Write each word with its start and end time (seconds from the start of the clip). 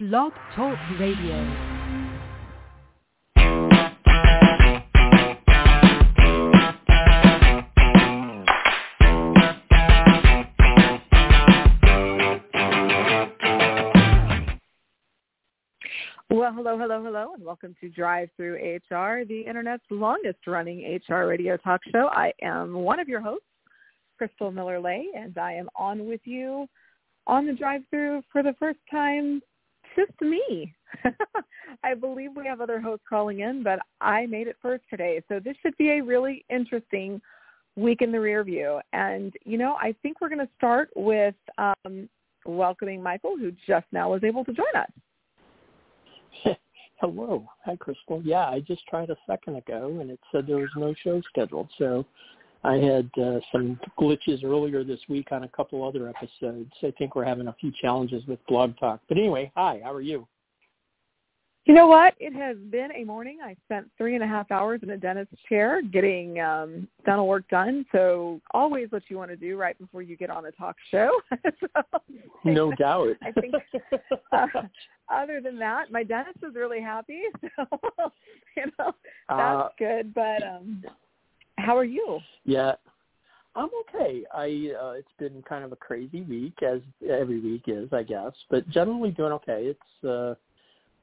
Blog 0.00 0.32
Talk 0.54 0.78
Radio. 1.00 1.34
Well, 16.30 16.52
hello, 16.52 16.78
hello, 16.78 17.02
hello, 17.02 17.34
and 17.34 17.42
welcome 17.44 17.74
to 17.80 17.88
Drive 17.88 18.28
Through 18.36 18.54
HR, 18.54 19.24
the 19.24 19.42
Internet's 19.48 19.82
longest 19.90 20.38
running 20.46 21.00
HR 21.08 21.26
radio 21.26 21.56
talk 21.56 21.80
show. 21.92 22.08
I 22.12 22.32
am 22.40 22.72
one 22.72 23.00
of 23.00 23.08
your 23.08 23.20
hosts, 23.20 23.46
Crystal 24.16 24.52
Miller 24.52 24.78
Lay, 24.78 25.06
and 25.16 25.36
I 25.36 25.54
am 25.54 25.68
on 25.74 26.06
with 26.06 26.20
you 26.22 26.68
on 27.26 27.48
the 27.48 27.52
drive 27.52 27.82
through 27.90 28.22
for 28.30 28.44
the 28.44 28.54
first 28.60 28.78
time, 28.88 29.42
just 29.98 30.20
me. 30.20 30.74
I 31.84 31.94
believe 31.94 32.30
we 32.36 32.46
have 32.46 32.60
other 32.60 32.80
hosts 32.80 33.04
calling 33.08 33.40
in, 33.40 33.62
but 33.62 33.80
I 34.00 34.26
made 34.26 34.48
it 34.48 34.56
first 34.62 34.84
today. 34.88 35.22
So 35.28 35.40
this 35.40 35.56
should 35.62 35.76
be 35.76 35.90
a 35.90 36.00
really 36.00 36.44
interesting 36.50 37.20
week 37.76 38.02
in 38.02 38.12
the 38.12 38.20
rear 38.20 38.44
view. 38.44 38.80
And, 38.92 39.32
you 39.44 39.58
know, 39.58 39.76
I 39.80 39.94
think 40.02 40.20
we're 40.20 40.28
going 40.28 40.38
to 40.46 40.48
start 40.56 40.90
with 40.96 41.34
um, 41.58 42.08
welcoming 42.46 43.02
Michael, 43.02 43.36
who 43.38 43.52
just 43.66 43.86
now 43.92 44.10
was 44.10 44.24
able 44.24 44.44
to 44.44 44.52
join 44.52 44.66
us. 44.74 46.56
Hello. 47.00 47.46
Hi, 47.64 47.76
Crystal. 47.76 48.20
Yeah, 48.24 48.48
I 48.48 48.60
just 48.60 48.84
tried 48.88 49.10
a 49.10 49.16
second 49.26 49.56
ago, 49.56 49.98
and 50.00 50.10
it 50.10 50.18
said 50.32 50.46
there 50.46 50.56
was 50.56 50.70
no 50.76 50.94
show 51.04 51.22
scheduled. 51.28 51.68
So 51.78 52.04
I 52.68 52.74
had 52.74 53.10
uh, 53.16 53.40
some 53.50 53.80
glitches 53.98 54.44
earlier 54.44 54.84
this 54.84 55.00
week 55.08 55.28
on 55.32 55.44
a 55.44 55.48
couple 55.48 55.82
other 55.82 56.06
episodes. 56.06 56.70
I 56.82 56.92
think 56.98 57.16
we're 57.16 57.24
having 57.24 57.48
a 57.48 57.56
few 57.58 57.72
challenges 57.80 58.22
with 58.26 58.38
Blog 58.46 58.76
Talk. 58.78 59.00
But 59.08 59.16
anyway, 59.16 59.50
hi. 59.56 59.80
How 59.82 59.94
are 59.94 60.02
you? 60.02 60.28
You 61.64 61.72
know 61.74 61.86
what? 61.86 62.14
It 62.18 62.34
has 62.34 62.58
been 62.70 62.90
a 62.94 63.04
morning. 63.04 63.38
I 63.42 63.56
spent 63.64 63.90
three 63.96 64.14
and 64.14 64.22
a 64.22 64.26
half 64.26 64.50
hours 64.50 64.80
in 64.82 64.90
a 64.90 64.98
dentist's 64.98 65.38
chair 65.48 65.80
getting 65.80 66.40
um, 66.40 66.86
dental 67.06 67.26
work 67.26 67.48
done. 67.48 67.86
So 67.90 68.38
always 68.52 68.90
what 68.90 69.02
you 69.08 69.16
want 69.16 69.30
to 69.30 69.36
do 69.36 69.56
right 69.56 69.78
before 69.78 70.02
you 70.02 70.16
get 70.16 70.28
on 70.28 70.44
a 70.44 70.52
talk 70.52 70.76
show. 70.90 71.10
so, 71.60 71.82
no 72.44 72.70
doubt. 72.72 73.16
I 73.22 73.32
think 73.32 73.54
uh, 74.32 74.46
other 75.10 75.40
than 75.40 75.58
that, 75.58 75.90
my 75.90 76.02
dentist 76.02 76.38
is 76.46 76.54
really 76.54 76.82
happy. 76.82 77.22
So 77.56 78.12
you 78.56 78.64
know 78.78 78.92
that's 79.28 79.30
uh, 79.30 79.68
good. 79.78 80.14
But 80.14 80.42
um, 80.42 80.82
how 81.58 81.76
are 81.76 81.84
you? 81.84 82.20
Yeah, 82.44 82.72
I'm 83.54 83.70
okay. 83.88 84.24
I 84.32 84.72
uh, 84.80 84.90
it's 84.92 85.08
been 85.18 85.42
kind 85.42 85.64
of 85.64 85.72
a 85.72 85.76
crazy 85.76 86.22
week, 86.22 86.62
as 86.62 86.80
every 87.08 87.40
week 87.40 87.64
is, 87.66 87.88
I 87.92 88.02
guess. 88.02 88.32
But 88.50 88.68
generally 88.70 89.10
doing 89.10 89.32
okay. 89.32 89.74
It's 89.74 90.04
uh, 90.08 90.34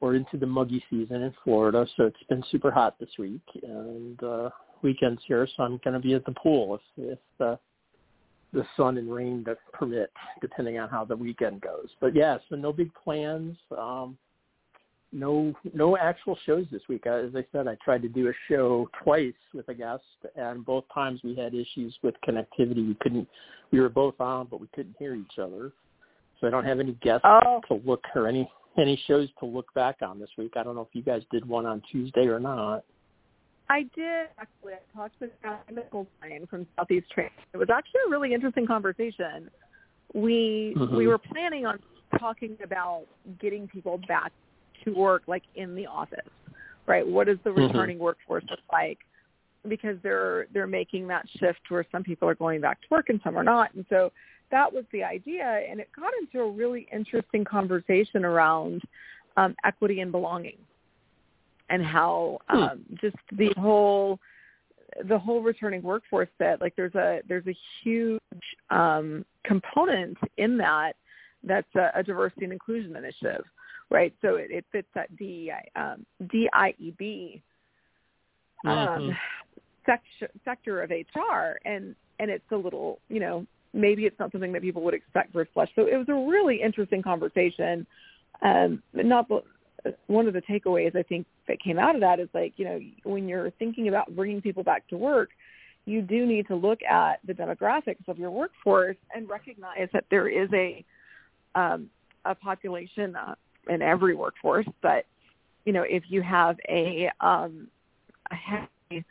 we're 0.00 0.14
into 0.14 0.36
the 0.36 0.46
muggy 0.46 0.82
season 0.90 1.22
in 1.22 1.34
Florida, 1.44 1.86
so 1.96 2.04
it's 2.04 2.22
been 2.28 2.42
super 2.50 2.70
hot 2.70 2.98
this 2.98 3.10
week 3.18 3.42
and 3.62 4.22
uh, 4.22 4.50
weekends 4.82 5.20
here. 5.26 5.46
So 5.56 5.62
I'm 5.62 5.80
going 5.84 5.94
to 5.94 6.00
be 6.00 6.14
at 6.14 6.24
the 6.24 6.32
pool 6.32 6.80
if 6.98 7.12
if 7.12 7.40
uh, 7.40 7.56
the 8.52 8.64
sun 8.76 8.96
and 8.98 9.12
rain 9.12 9.44
permit, 9.72 10.10
depending 10.40 10.78
on 10.78 10.88
how 10.88 11.04
the 11.04 11.16
weekend 11.16 11.60
goes. 11.60 11.88
But 12.00 12.14
yeah, 12.14 12.38
so 12.48 12.56
no 12.56 12.72
big 12.72 12.90
plans. 12.94 13.56
Um, 13.76 14.16
no 15.16 15.54
no 15.72 15.96
actual 15.96 16.38
shows 16.44 16.66
this 16.70 16.82
week. 16.88 17.06
As 17.06 17.34
I 17.34 17.44
said, 17.50 17.66
I 17.66 17.76
tried 17.84 18.02
to 18.02 18.08
do 18.08 18.28
a 18.28 18.32
show 18.48 18.88
twice 19.02 19.32
with 19.54 19.68
a 19.68 19.74
guest, 19.74 20.04
and 20.36 20.64
both 20.64 20.84
times 20.92 21.20
we 21.24 21.34
had 21.34 21.54
issues 21.54 21.96
with 22.02 22.14
connectivity. 22.26 22.86
We 22.86 22.96
couldn't. 23.00 23.26
We 23.72 23.80
were 23.80 23.88
both 23.88 24.20
on, 24.20 24.48
but 24.50 24.60
we 24.60 24.68
couldn't 24.74 24.94
hear 24.98 25.14
each 25.14 25.38
other. 25.40 25.72
So 26.40 26.46
I 26.46 26.50
don't 26.50 26.66
have 26.66 26.80
any 26.80 26.92
guests 27.02 27.24
oh. 27.24 27.60
to 27.68 27.80
look 27.84 28.04
or 28.14 28.28
any 28.28 28.48
any 28.78 29.00
shows 29.06 29.28
to 29.40 29.46
look 29.46 29.72
back 29.74 29.96
on 30.02 30.20
this 30.20 30.28
week. 30.36 30.52
I 30.56 30.62
don't 30.62 30.74
know 30.74 30.82
if 30.82 30.88
you 30.94 31.02
guys 31.02 31.22
did 31.32 31.48
one 31.48 31.64
on 31.64 31.82
Tuesday 31.90 32.26
or 32.26 32.38
not. 32.38 32.84
I 33.70 33.82
did 33.94 34.28
actually. 34.38 34.74
I 34.74 34.96
talked 34.96 35.18
to 35.20 35.30
Scott 35.40 35.64
Mickelstein 35.72 36.48
from 36.48 36.66
Southeast 36.76 37.10
Trade. 37.10 37.30
It 37.54 37.56
was 37.56 37.68
actually 37.72 38.00
a 38.06 38.10
really 38.10 38.34
interesting 38.34 38.66
conversation. 38.66 39.50
We 40.14 40.74
mm-hmm. 40.76 40.94
we 40.94 41.06
were 41.06 41.18
planning 41.18 41.64
on 41.64 41.78
talking 42.20 42.56
about 42.62 43.06
getting 43.40 43.66
people 43.66 43.98
back 44.06 44.30
to 44.84 44.92
work, 44.92 45.22
like 45.26 45.42
in 45.54 45.74
the 45.74 45.86
office, 45.86 46.28
right? 46.86 47.06
What 47.06 47.26
does 47.26 47.38
the 47.44 47.50
mm-hmm. 47.50 47.66
returning 47.66 47.96
mm-hmm. 47.96 48.04
workforce 48.04 48.44
look 48.50 48.60
like? 48.72 48.98
Because 49.68 49.96
they're 50.02 50.46
they're 50.52 50.66
making 50.66 51.08
that 51.08 51.26
shift 51.38 51.60
where 51.68 51.84
some 51.90 52.04
people 52.04 52.28
are 52.28 52.34
going 52.34 52.60
back 52.60 52.80
to 52.82 52.86
work 52.90 53.08
and 53.08 53.20
some 53.24 53.36
are 53.36 53.44
not, 53.44 53.74
and 53.74 53.84
so 53.88 54.12
that 54.50 54.72
was 54.72 54.84
the 54.92 55.02
idea, 55.02 55.44
and 55.68 55.80
it 55.80 55.88
got 55.98 56.12
into 56.20 56.40
a 56.40 56.50
really 56.50 56.86
interesting 56.92 57.44
conversation 57.44 58.24
around 58.24 58.82
um, 59.36 59.56
equity 59.64 60.00
and 60.00 60.12
belonging, 60.12 60.58
and 61.68 61.84
how 61.84 62.38
hmm. 62.48 62.58
um, 62.58 62.80
just 63.00 63.16
the 63.32 63.52
whole 63.56 64.18
the 65.08 65.18
whole 65.18 65.42
returning 65.42 65.82
workforce 65.82 66.28
that 66.38 66.60
like 66.60 66.74
there's 66.76 66.94
a 66.94 67.20
there's 67.28 67.46
a 67.46 67.56
huge 67.82 68.20
um, 68.70 69.24
component 69.44 70.16
in 70.36 70.56
that 70.56 70.92
that's 71.42 71.74
a, 71.76 71.90
a 71.94 72.02
diversity 72.02 72.44
and 72.44 72.52
inclusion 72.52 72.96
initiative, 72.96 73.44
right? 73.90 74.14
So 74.22 74.36
it, 74.36 74.50
it 74.50 74.64
fits 74.72 74.88
that 74.94 75.14
DEI, 75.16 75.70
um, 75.76 76.06
DIEB 76.24 77.40
um, 78.64 78.70
mm-hmm. 78.72 79.10
sector, 79.84 80.32
sector 80.44 80.82
of 80.82 80.90
HR, 80.90 81.58
and 81.64 81.94
and 82.18 82.30
it's 82.30 82.50
a 82.50 82.56
little 82.56 82.98
you 83.08 83.20
know 83.20 83.46
maybe 83.72 84.06
it's 84.06 84.18
not 84.18 84.32
something 84.32 84.52
that 84.52 84.62
people 84.62 84.82
would 84.82 84.94
expect 84.94 85.32
for 85.32 85.46
flesh. 85.52 85.68
So 85.76 85.86
it 85.86 85.96
was 85.96 86.08
a 86.08 86.14
really 86.14 86.60
interesting 86.62 87.02
conversation. 87.02 87.86
Um, 88.42 88.82
not 88.94 89.28
the, 89.28 89.42
one 90.06 90.26
of 90.26 90.34
the 90.34 90.42
takeaways 90.42 90.96
I 90.96 91.02
think 91.02 91.26
that 91.46 91.60
came 91.62 91.78
out 91.78 91.94
of 91.94 92.00
that 92.00 92.18
is 92.18 92.28
like, 92.34 92.54
you 92.56 92.64
know, 92.64 92.80
when 93.04 93.28
you're 93.28 93.50
thinking 93.52 93.88
about 93.88 94.14
bringing 94.16 94.40
people 94.40 94.62
back 94.62 94.86
to 94.88 94.96
work, 94.96 95.30
you 95.84 96.02
do 96.02 96.26
need 96.26 96.48
to 96.48 96.56
look 96.56 96.80
at 96.82 97.20
the 97.26 97.32
demographics 97.32 98.08
of 98.08 98.18
your 98.18 98.30
workforce 98.30 98.96
and 99.14 99.28
recognize 99.28 99.88
that 99.92 100.04
there 100.10 100.28
is 100.28 100.48
a 100.52 100.84
um, 101.54 101.88
a 102.24 102.34
population 102.34 103.14
uh, 103.14 103.34
in 103.68 103.82
every 103.82 104.14
workforce, 104.14 104.66
but 104.82 105.04
you 105.64 105.72
know, 105.72 105.82
if 105.82 106.04
you 106.08 106.22
have 106.22 106.56
a 106.68 107.10
um, 107.20 107.68
a 108.30 108.34
heavy 108.34 109.04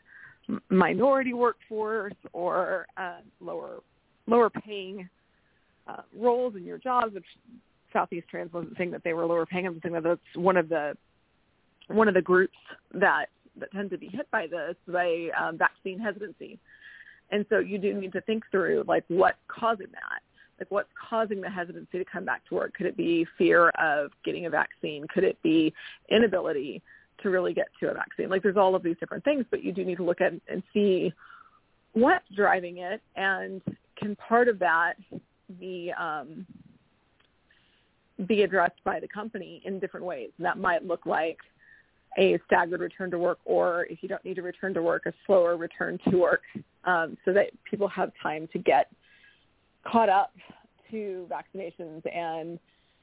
minority 0.70 1.34
workforce 1.34 2.14
or 2.34 2.88
uh, 2.98 3.18
lower 3.40 3.82
lower 4.28 4.50
paying 4.50 5.08
uh, 5.88 6.02
roles 6.18 6.56
in 6.56 6.64
your 6.64 6.78
jobs, 6.78 7.14
which 7.14 7.26
Southeast 7.94 8.28
Trans 8.30 8.52
wasn't 8.52 8.78
saying 8.78 8.92
that 8.92 9.04
they 9.04 9.14
were 9.14 9.26
lower 9.26 9.46
paying. 9.46 9.68
I'm 9.68 9.80
saying 9.82 9.94
that 9.94 10.04
that's 10.04 10.36
one 10.36 10.58
of 10.58 10.70
the 10.70 10.98
one 11.88 12.08
of 12.08 12.14
the 12.14 12.22
groups 12.22 12.58
that 12.94 13.26
that 13.60 13.72
tend 13.72 13.90
to 13.92 13.98
be 13.98 14.08
hit 14.08 14.30
by 14.32 14.48
this 14.48 14.76
by 14.88 15.30
um, 15.40 15.58
vaccine 15.58 16.00
hesitancy. 16.00 16.60
And 17.32 17.46
so 17.50 17.60
you 17.60 17.78
do 17.78 17.94
need 17.94 18.14
to 18.14 18.22
think 18.22 18.44
through 18.52 18.84
like 18.88 19.04
what's 19.08 19.38
causing 19.48 19.88
that. 19.92 20.22
Like 20.60 20.72
what's 20.72 20.90
causing 21.10 21.42
the 21.42 21.50
hesitancy 21.50 21.98
to 21.98 22.06
come 22.06 22.26
back 22.26 22.48
to 22.48 22.56
work? 22.56 22.74
Could 22.76 22.86
it 22.86 22.98
be 22.98 23.26
fear 23.38 23.70
of 23.70 24.12
getting 24.24 24.46
a 24.46 24.50
vaccine? 24.50 25.06
Could 25.14 25.24
it 25.24 25.42
be 25.44 25.74
inability 26.10 26.82
to 27.24 27.30
really 27.30 27.54
get 27.54 27.68
to 27.80 27.90
a 27.90 27.94
vaccine? 27.94 28.30
Like 28.30 28.44
there's 28.44 28.58
all 28.58 28.76
of 28.76 28.84
these 28.84 28.96
different 29.00 29.24
things, 29.24 29.46
but 29.52 29.64
you 29.64 29.72
do 29.72 29.84
need 29.84 29.98
to 29.98 30.04
look 30.04 30.22
at 30.22 30.34
and 30.48 30.64
see 30.74 31.14
what's 31.94 32.26
driving 32.36 32.80
it 32.80 33.02
and 33.16 33.62
can 33.98 34.16
part 34.16 34.48
of 34.48 34.60
that 34.60 34.94
be 35.60 35.92
um, 35.98 36.46
be 38.28 38.44
addressed 38.44 38.82
by 38.84 39.00
the 39.00 39.08
company 39.08 39.62
in 39.66 39.80
different 39.80 40.06
ways? 40.06 40.30
And 40.38 40.46
that 40.46 40.58
might 40.58 40.86
look 40.86 41.06
like 41.06 41.38
a 42.18 42.40
staggered 42.46 42.80
return 42.80 43.12
to 43.12 43.20
work, 43.20 43.40
or 43.46 43.86
if 43.90 44.02
you 44.02 44.10
don't 44.10 44.24
need 44.24 44.36
to 44.36 44.42
return 44.42 44.74
to 44.74 44.82
work, 44.82 45.06
a 45.06 45.14
slower 45.26 45.58
return 45.58 46.00
to 46.10 46.18
work, 46.18 46.42
um, 46.86 47.18
so 47.26 47.34
that 47.34 47.48
people 47.70 47.88
have 47.90 48.12
time 48.22 48.48
to 48.54 48.60
get 48.60 48.90
caught 49.88 50.10
up 50.10 50.34
to 50.92 51.28
vaccinations 51.30 52.02
and 52.14 52.60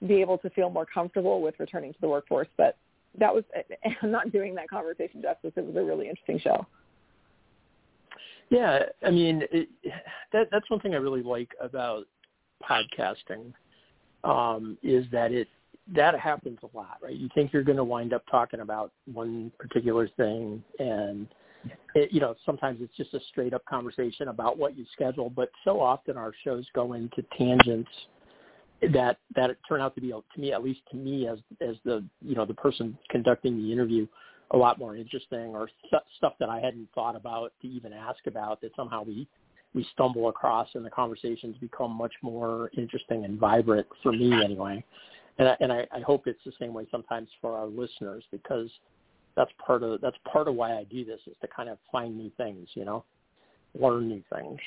be 0.07 0.21
able 0.21 0.39
to 0.39 0.51
feel 0.51 0.71
more 0.71 0.87
comfortable 0.87 1.41
with 1.41 1.55
returning 1.59 1.93
to 1.93 2.01
the 2.01 2.09
workforce. 2.09 2.49
But 2.57 2.77
that 3.19 3.35
was, 3.35 3.45
I'm 4.03 4.11
not 4.11 4.33
doing 4.33 4.55
that 4.57 4.69
conversation 4.69 5.23
justice. 5.23 5.53
It 5.57 5.65
was 5.65 5.77
a 5.77 5.83
really 5.83 6.09
interesting 6.09 6.41
show. 6.41 6.67
Yeah, 8.51 8.81
I 9.03 9.11
mean 9.11 9.45
it, 9.51 9.69
that 10.35 10.49
that's 10.53 10.69
one 10.69 10.79
thing 10.81 10.93
I 10.93 10.99
really 10.99 11.23
like 11.23 11.49
about 11.59 12.05
podcasting 12.63 13.55
um, 14.25 14.77
is 14.83 15.07
that 15.11 15.33
it 15.33 15.49
that 15.95 16.19
happens 16.19 16.59
a 16.63 16.77
lot, 16.77 16.99
right? 17.03 17.15
You 17.15 17.31
think 17.35 17.53
you're 17.53 17.65
going 17.65 17.79
to 17.79 17.85
wind 17.85 18.13
up 18.13 18.25
talking 18.31 18.61
about 18.61 18.93
one 19.11 19.51
particular 19.59 20.07
thing, 20.19 20.63
and 20.79 21.29
it, 21.95 22.13
you 22.13 22.21
know 22.21 22.35
sometimes 22.45 22.81
it's 22.81 22.97
just 22.97 23.15
a 23.15 23.21
straight 23.31 23.55
up 23.55 23.65
conversation 23.67 24.29
about 24.29 24.59
what 24.59 24.77
you 24.77 24.85
schedule. 24.93 25.31
But 25.31 25.51
so 25.65 25.81
often 25.81 26.17
our 26.17 26.33
shows 26.45 26.67
go 26.75 26.95
into 26.95 27.23
tangents 27.37 27.91
that 28.93 29.19
that 29.37 29.51
turn 29.69 29.81
out 29.81 29.95
to 29.95 30.01
be 30.01 30.09
to 30.09 30.41
me 30.41 30.53
at 30.53 30.63
least 30.63 30.81
to 30.91 30.97
me 30.97 31.29
as 31.29 31.39
as 31.61 31.77
the 31.85 32.05
you 32.21 32.35
know 32.35 32.45
the 32.45 32.55
person 32.55 32.97
conducting 33.11 33.57
the 33.63 33.73
interview 33.73 34.07
a 34.53 34.57
lot 34.57 34.79
more 34.79 34.97
interesting 34.97 35.55
or 35.55 35.69
st- 35.87 36.03
stuff 36.19 36.35
that 36.39 36.49
I 36.49 36.61
hadn't 36.61 36.89
thought 36.95 37.17
about 37.17 37.53
to 37.63 37.69
even 37.69 37.93
ask 37.93 38.27
about 38.27 38.61
that 38.61 38.73
somehow 38.77 39.03
we 39.03 39.27
we 39.75 39.87
stumble 39.93 40.29
across 40.29 40.69
and 40.75 40.85
the 40.85 40.91
conversations 40.91 41.57
become 41.59 41.93
much 41.93 42.13
more 42.23 42.71
interesting 42.77 43.25
and 43.25 43.39
vibrant 43.39 43.87
for 44.03 44.13
me 44.13 44.33
anyway. 44.45 44.85
And 45.39 45.49
I, 45.49 45.57
and 45.61 45.73
I, 45.73 45.87
I 45.91 46.01
hope 46.01 46.27
it's 46.27 46.45
the 46.45 46.53
same 46.61 46.75
way 46.75 46.87
sometimes 46.91 47.29
for 47.41 47.57
our 47.57 47.67
listeners 47.67 48.23
because 48.31 48.69
that's 49.37 49.51
part 49.65 49.83
of 49.83 50.01
that's 50.01 50.17
part 50.31 50.49
of 50.49 50.55
why 50.55 50.77
I 50.77 50.85
do 50.85 51.05
this 51.05 51.21
is 51.27 51.37
to 51.41 51.49
kind 51.49 51.69
of 51.69 51.79
find 51.91 52.17
new 52.17 52.31
things, 52.37 52.69
you 52.75 52.85
know, 52.85 53.05
learn 53.79 54.09
new 54.09 54.23
things. 54.33 54.59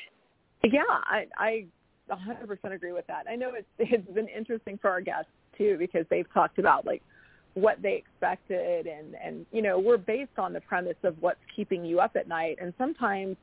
Yeah, 0.64 0.82
I 0.90 1.26
I 1.38 1.66
100% 2.12 2.74
agree 2.74 2.92
with 2.92 3.08
that. 3.08 3.26
I 3.30 3.36
know 3.36 3.52
it's 3.54 3.68
it's 3.80 4.12
been 4.12 4.28
interesting 4.28 4.78
for 4.82 4.90
our 4.90 5.02
guests 5.02 5.32
too 5.58 5.78
because 5.80 6.06
they've 6.10 6.32
talked 6.34 6.60
about 6.60 6.86
like 6.86 7.02
what 7.56 7.82
they 7.82 7.94
expected 7.96 8.86
and 8.86 9.16
and 9.24 9.46
you 9.52 9.62
know 9.62 9.80
we're 9.80 9.98
based 9.98 10.38
on 10.38 10.52
the 10.52 10.60
premise 10.62 10.98
of 11.04 11.16
what's 11.22 11.40
keeping 11.56 11.86
you 11.86 12.00
up 12.00 12.16
at 12.16 12.28
night 12.28 12.58
and 12.62 12.74
sometimes 12.78 13.38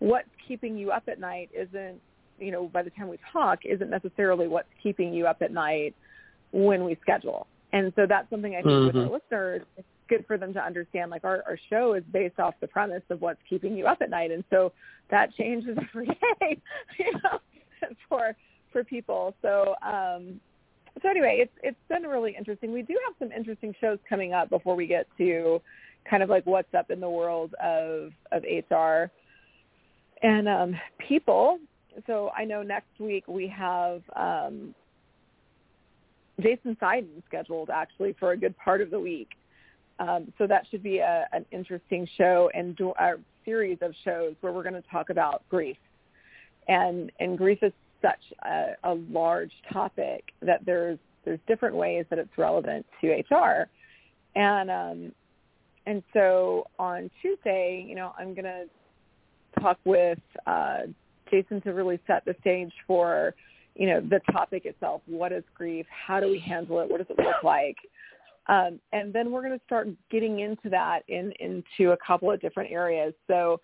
what's 0.00 0.28
keeping 0.48 0.76
you 0.76 0.90
up 0.90 1.04
at 1.06 1.20
night 1.20 1.48
isn't 1.54 2.00
you 2.40 2.50
know 2.50 2.66
by 2.66 2.82
the 2.82 2.90
time 2.90 3.08
we 3.08 3.18
talk 3.32 3.60
isn't 3.64 3.88
necessarily 3.88 4.48
what's 4.48 4.68
keeping 4.82 5.14
you 5.14 5.26
up 5.28 5.42
at 5.42 5.52
night 5.52 5.94
when 6.50 6.84
we 6.84 6.98
schedule 7.00 7.46
and 7.72 7.92
so 7.94 8.04
that's 8.04 8.28
something 8.30 8.54
i 8.56 8.62
think 8.62 8.66
mm-hmm. 8.66 8.86
with 8.86 8.96
our 8.96 9.12
listeners 9.12 9.62
it's 9.76 9.86
good 10.08 10.24
for 10.26 10.38
them 10.38 10.52
to 10.52 10.64
understand 10.64 11.10
like 11.10 11.24
our, 11.24 11.42
our 11.46 11.58
show 11.70 11.94
is 11.94 12.04
based 12.12 12.38
off 12.38 12.54
the 12.60 12.66
premise 12.66 13.02
of 13.10 13.20
what's 13.20 13.40
keeping 13.48 13.76
you 13.76 13.86
up 13.86 13.98
at 14.00 14.10
night 14.10 14.30
and 14.30 14.44
so 14.50 14.72
that 15.10 15.34
changes 15.34 15.76
every 15.88 16.06
day 16.06 16.60
you 16.98 17.12
know 17.24 17.38
for 18.08 18.34
for 18.72 18.84
people 18.84 19.34
so 19.42 19.74
um 19.82 20.40
so 21.02 21.10
anyway, 21.10 21.38
it's 21.40 21.52
it's 21.62 21.76
been 21.88 22.04
really 22.04 22.34
interesting. 22.36 22.72
We 22.72 22.82
do 22.82 22.98
have 23.06 23.14
some 23.18 23.30
interesting 23.36 23.74
shows 23.80 23.98
coming 24.08 24.32
up 24.32 24.48
before 24.48 24.74
we 24.74 24.86
get 24.86 25.06
to 25.18 25.60
kind 26.08 26.22
of 26.22 26.30
like 26.30 26.46
what's 26.46 26.72
up 26.74 26.90
in 26.90 27.00
the 27.00 27.10
world 27.10 27.54
of 27.62 28.12
of 28.32 28.42
HR 28.42 29.10
and 30.22 30.48
um, 30.48 30.76
people. 31.06 31.58
So 32.06 32.30
I 32.36 32.44
know 32.44 32.62
next 32.62 32.98
week 32.98 33.24
we 33.28 33.46
have 33.48 34.02
um, 34.14 34.74
Jason 36.40 36.76
Seiden 36.80 37.22
scheduled 37.26 37.70
actually 37.70 38.14
for 38.18 38.32
a 38.32 38.36
good 38.36 38.56
part 38.56 38.80
of 38.80 38.90
the 38.90 39.00
week. 39.00 39.30
Um, 39.98 40.32
so 40.36 40.46
that 40.46 40.66
should 40.70 40.82
be 40.82 40.98
a, 40.98 41.26
an 41.32 41.46
interesting 41.52 42.06
show 42.18 42.50
and 42.54 42.76
do, 42.76 42.92
a 42.98 43.14
series 43.44 43.78
of 43.80 43.94
shows 44.04 44.34
where 44.40 44.52
we're 44.52 44.62
going 44.62 44.74
to 44.74 44.88
talk 44.90 45.10
about 45.10 45.42
grief. 45.48 45.76
And 46.68 47.12
and 47.20 47.38
grief 47.38 47.58
is 47.62 47.72
such 48.02 48.20
a, 48.44 48.72
a 48.84 48.94
large 49.10 49.52
topic 49.72 50.32
that 50.42 50.64
there's 50.66 50.98
there's 51.24 51.38
different 51.46 51.74
ways 51.74 52.04
that 52.10 52.18
it's 52.18 52.36
relevant 52.36 52.84
to 53.00 53.08
HR, 53.08 53.68
and 54.34 54.70
um, 54.70 55.12
and 55.86 56.02
so 56.12 56.66
on 56.78 57.10
Tuesday, 57.22 57.84
you 57.88 57.94
know, 57.94 58.12
I'm 58.18 58.34
gonna 58.34 58.64
talk 59.60 59.78
with 59.84 60.18
uh, 60.46 60.80
Jason 61.30 61.60
to 61.62 61.70
really 61.70 62.00
set 62.06 62.24
the 62.24 62.34
stage 62.40 62.72
for 62.86 63.34
you 63.74 63.86
know 63.86 64.00
the 64.00 64.20
topic 64.32 64.66
itself. 64.66 65.02
What 65.06 65.32
is 65.32 65.44
grief? 65.54 65.86
How 65.88 66.20
do 66.20 66.28
we 66.28 66.38
handle 66.38 66.80
it? 66.80 66.90
What 66.90 66.98
does 66.98 67.16
it 67.16 67.22
look 67.22 67.42
like? 67.44 67.76
Um, 68.48 68.80
and 68.92 69.12
then 69.12 69.30
we're 69.30 69.42
going 69.42 69.58
to 69.58 69.64
start 69.64 69.88
getting 70.10 70.40
into 70.40 70.70
that 70.70 71.00
in 71.08 71.32
into 71.40 71.92
a 71.92 71.96
couple 72.06 72.30
of 72.30 72.40
different 72.40 72.70
areas. 72.70 73.12
So, 73.26 73.60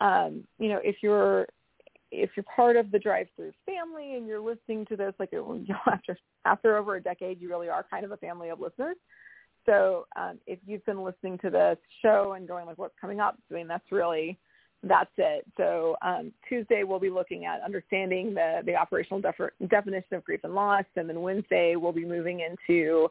um, 0.00 0.44
you 0.58 0.68
know, 0.68 0.80
if 0.82 0.96
you're 1.02 1.46
if 2.10 2.30
you're 2.36 2.44
part 2.44 2.76
of 2.76 2.90
the 2.90 2.98
drive 2.98 3.26
through 3.36 3.52
family 3.66 4.14
and 4.16 4.26
you're 4.26 4.40
listening 4.40 4.86
to 4.86 4.96
this 4.96 5.12
like 5.18 5.30
after 5.86 6.16
after 6.44 6.76
over 6.76 6.96
a 6.96 7.02
decade 7.02 7.40
you 7.40 7.48
really 7.48 7.68
are 7.68 7.84
kind 7.90 8.04
of 8.04 8.12
a 8.12 8.16
family 8.16 8.48
of 8.48 8.60
listeners. 8.60 8.96
So 9.66 10.06
um, 10.16 10.38
if 10.46 10.58
you've 10.66 10.84
been 10.84 11.02
listening 11.02 11.38
to 11.38 11.50
this 11.50 11.78
show 12.02 12.34
and 12.36 12.46
going 12.46 12.66
like 12.66 12.78
what's 12.78 12.94
coming 13.00 13.20
up 13.20 13.38
i 13.50 13.54
mean 13.54 13.68
that's 13.68 13.90
really 13.90 14.38
that's 14.86 15.10
it. 15.16 15.46
So 15.56 15.96
um, 16.02 16.32
tuesday 16.48 16.82
we'll 16.84 17.00
be 17.00 17.10
looking 17.10 17.46
at 17.46 17.62
understanding 17.62 18.34
the 18.34 18.60
the 18.64 18.74
operational 18.74 19.20
def- 19.20 19.68
definition 19.68 20.14
of 20.16 20.24
grief 20.24 20.40
and 20.44 20.54
loss. 20.54 20.84
And 20.96 21.08
then 21.08 21.22
wednesday 21.22 21.76
we'll 21.76 21.92
be 21.92 22.04
moving 22.04 22.40
into 22.40 23.08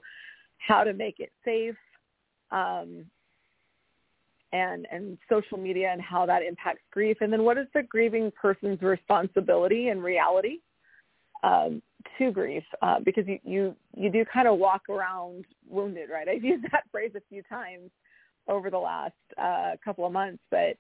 how 0.66 0.84
to 0.84 0.94
make 0.94 1.20
it 1.20 1.32
safe 1.44 1.76
um, 2.52 3.06
and 4.52 4.88
and 4.92 5.18
social 5.30 5.58
media 5.58 5.90
and 5.92 6.02
how 6.02 6.26
that 6.26 6.44
impacts 6.44 6.82
grief. 6.92 7.18
And 7.22 7.34
then 7.34 7.44
what 7.44 7.58
is 7.58 7.68
the 7.74 7.84
grieving 7.84 8.32
person's 8.40 8.82
responsibility 8.82 9.90
and 9.90 10.04
reality 10.04 10.60
um, 11.44 11.82
to 12.18 12.32
grief? 12.32 12.64
Uh, 12.82 13.00
because 13.04 13.26
you, 13.28 13.40
you 13.44 13.76
you 13.96 14.12
do 14.12 14.24
kind 14.32 14.48
of 14.48 14.58
walk 14.58 14.84
around 14.90 15.46
wounded 15.70 16.10
right? 16.10 16.28
I've 16.28 16.44
used 16.44 16.64
that 16.72 16.84
phrase 16.92 17.12
a 17.16 17.22
few 17.30 17.44
times 17.44 17.90
over 18.48 18.70
the 18.70 18.78
last 18.78 19.14
uh, 19.42 19.72
couple 19.84 20.06
of 20.06 20.12
months 20.12 20.44
but 20.52 20.76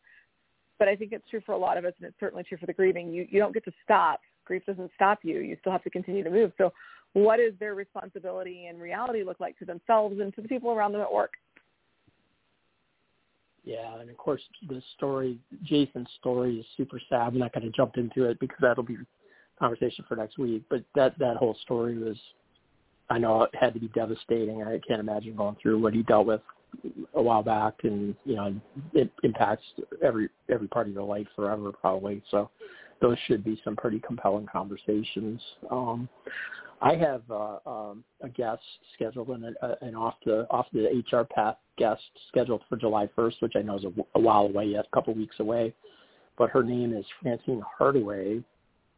but 0.79 0.89
i 0.89 0.97
think 0.97 1.13
it's 1.13 1.23
true 1.29 1.41
for 1.45 1.53
a 1.53 1.57
lot 1.57 1.77
of 1.77 1.85
us 1.85 1.93
and 1.97 2.07
it's 2.07 2.19
certainly 2.19 2.43
true 2.43 2.57
for 2.57 2.65
the 2.65 2.73
grieving. 2.73 3.11
You 3.11 3.25
you 3.29 3.39
don't 3.39 3.53
get 3.53 3.63
to 3.65 3.71
stop. 3.83 4.19
Grief 4.45 4.63
doesn't 4.65 4.91
stop 4.95 5.19
you. 5.23 5.39
You 5.39 5.55
still 5.61 5.71
have 5.71 5.83
to 5.83 5.89
continue 5.89 6.23
to 6.23 6.29
move. 6.29 6.51
So 6.57 6.73
what 7.13 7.37
does 7.37 7.53
their 7.59 7.75
responsibility 7.75 8.65
and 8.65 8.81
reality 8.81 9.23
look 9.23 9.39
like 9.39 9.57
to 9.59 9.65
themselves 9.65 10.19
and 10.19 10.33
to 10.35 10.41
the 10.41 10.47
people 10.47 10.71
around 10.71 10.91
them 10.91 11.01
at 11.01 11.11
work 11.11 11.33
yeah, 13.65 13.97
and 13.99 14.09
of 14.09 14.17
course 14.17 14.41
the 14.67 14.81
story, 14.97 15.39
Jason's 15.63 16.09
story 16.19 16.59
is 16.59 16.65
super 16.75 16.99
sad. 17.09 17.27
I'm 17.27 17.37
not 17.37 17.53
going 17.53 17.65
to 17.65 17.71
jump 17.71 17.95
into 17.95 18.25
it 18.25 18.39
because 18.39 18.57
that'll 18.61 18.83
be 18.83 18.97
conversation 19.57 20.03
for 20.07 20.15
next 20.15 20.37
week. 20.37 20.63
But 20.69 20.83
that 20.95 21.17
that 21.19 21.37
whole 21.37 21.55
story 21.63 21.97
was, 21.97 22.17
I 23.09 23.19
know 23.19 23.43
it 23.43 23.55
had 23.55 23.73
to 23.73 23.79
be 23.79 23.87
devastating. 23.89 24.63
I 24.63 24.79
can't 24.85 24.99
imagine 24.99 25.35
going 25.35 25.55
through 25.61 25.79
what 25.79 25.93
he 25.93 26.03
dealt 26.03 26.27
with 26.27 26.41
a 27.13 27.21
while 27.21 27.43
back, 27.43 27.75
and 27.83 28.15
you 28.25 28.35
know 28.35 28.53
it 28.93 29.09
impacts 29.23 29.63
every 30.03 30.29
every 30.49 30.67
part 30.67 30.87
of 30.87 30.93
your 30.93 31.03
life 31.03 31.27
forever 31.35 31.71
probably. 31.71 32.21
So 32.31 32.49
those 33.01 33.17
should 33.27 33.43
be 33.45 33.61
some 33.63 33.77
pretty 33.77 33.99
compelling 33.99 34.47
conversations. 34.51 35.41
Um, 35.71 36.09
I 36.83 36.95
have 36.97 37.21
uh, 37.31 37.57
um, 37.65 38.03
a 38.21 38.27
guest 38.27 38.61
scheduled 38.93 39.29
and 39.29 39.55
an 39.81 39.95
off 39.95 40.15
the 40.25 40.45
off 40.49 40.65
the 40.73 41.01
HR 41.09 41.23
path 41.23 41.55
guest 41.77 42.01
scheduled 42.27 42.61
for 42.67 42.75
July 42.75 43.07
1st, 43.17 43.35
which 43.39 43.53
I 43.55 43.61
know 43.61 43.77
is 43.77 43.85
a, 43.85 43.91
a 44.15 44.19
while 44.19 44.43
away 44.43 44.65
yet, 44.65 44.85
a 44.91 44.95
couple 44.95 45.13
weeks 45.13 45.37
away. 45.39 45.73
But 46.37 46.49
her 46.49 46.61
name 46.61 46.93
is 46.93 47.05
Francine 47.21 47.63
Hardaway, 47.77 48.43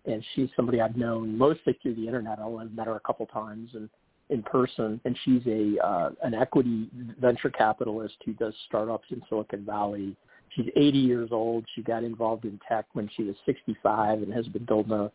and 0.06 0.26
she's 0.34 0.50
somebody 0.56 0.82
I've 0.82 0.98
known 0.98 1.38
mostly 1.38 1.78
through 1.82 1.94
the 1.96 2.08
internet. 2.08 2.40
I've 2.40 2.72
met 2.72 2.88
her 2.88 2.96
a 2.96 3.00
couple 3.02 3.28
times 3.28 3.70
and 3.76 3.88
in 4.32 4.42
person, 4.42 5.00
and 5.06 5.16
she's 5.24 5.44
a 5.46 5.78
uh, 5.86 6.10
an 6.24 6.34
equity 6.34 6.90
venture 7.22 7.52
capitalist 7.52 8.16
who 8.26 8.34
does 8.34 8.56
startups 8.68 9.06
in 9.12 9.22
Silicon 9.30 9.64
Valley. 9.64 10.16
She's 10.56 10.70
80 10.76 10.98
years 10.98 11.30
old. 11.32 11.66
She 11.76 11.84
got 11.84 12.04
involved 12.04 12.46
in 12.46 12.60
tech 12.68 12.86
when 12.94 13.12
she 13.16 13.24
was 13.24 13.36
65 13.46 14.24
and 14.24 14.34
has 14.34 14.48
been 14.48 14.66
building 14.66 14.94
a 14.94 15.12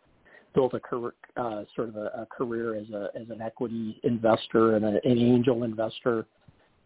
built 0.54 0.74
a 0.74 0.80
career, 0.80 1.14
uh, 1.36 1.64
sort 1.74 1.88
of 1.88 1.96
a, 1.96 2.06
a 2.22 2.26
career 2.26 2.74
as 2.76 2.88
a 2.90 3.10
as 3.20 3.28
an 3.30 3.40
equity 3.40 4.00
investor 4.02 4.76
and 4.76 4.84
a, 4.84 4.88
an 5.04 5.18
angel 5.18 5.64
investor 5.64 6.26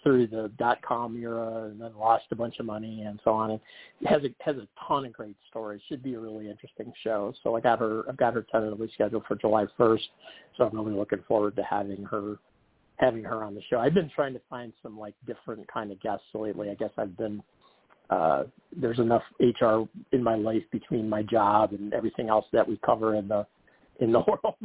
through 0.02 0.26
the 0.26 0.52
dot 0.58 0.78
com 0.82 1.16
era 1.16 1.64
and 1.64 1.80
then 1.80 1.96
lost 1.96 2.24
a 2.30 2.36
bunch 2.36 2.56
of 2.60 2.66
money 2.66 3.02
and 3.02 3.18
so 3.24 3.30
on. 3.32 3.52
And 3.52 3.60
has 4.04 4.22
a 4.22 4.28
has 4.44 4.56
a 4.56 4.68
ton 4.86 5.06
of 5.06 5.12
great 5.12 5.36
stories. 5.48 5.80
Should 5.88 6.02
be 6.02 6.14
a 6.14 6.20
really 6.20 6.48
interesting 6.48 6.92
show. 7.02 7.32
So 7.42 7.56
i 7.56 7.60
got 7.60 7.78
her 7.80 8.04
i've 8.08 8.18
got 8.18 8.34
her 8.34 8.46
tentatively 8.52 8.90
scheduled 8.94 9.24
for 9.26 9.34
july 9.34 9.64
first. 9.76 10.04
So 10.56 10.64
i'm 10.64 10.76
really 10.76 10.96
looking 10.96 11.24
forward 11.26 11.56
to 11.56 11.62
having 11.62 12.04
her 12.04 12.36
having 12.96 13.24
her 13.24 13.42
on 13.42 13.56
the 13.56 13.62
show. 13.68 13.80
I've 13.80 13.94
been 13.94 14.10
trying 14.14 14.34
to 14.34 14.40
find 14.48 14.72
some 14.82 14.96
like 14.98 15.14
different 15.26 15.66
kind 15.72 15.90
of 15.90 16.00
guests 16.00 16.26
lately. 16.34 16.70
I 16.70 16.74
guess 16.74 16.90
i've 16.98 17.16
been 17.16 17.42
uh, 18.10 18.44
there's 18.76 18.98
enough 18.98 19.22
HR 19.40 19.84
in 20.12 20.22
my 20.22 20.34
life 20.34 20.62
between 20.70 21.08
my 21.08 21.22
job 21.22 21.72
and 21.72 21.92
everything 21.94 22.28
else 22.28 22.46
that 22.52 22.68
we 22.68 22.78
cover 22.84 23.14
in 23.16 23.28
the 23.28 23.46
in 24.00 24.12
the 24.12 24.20
world 24.28 24.56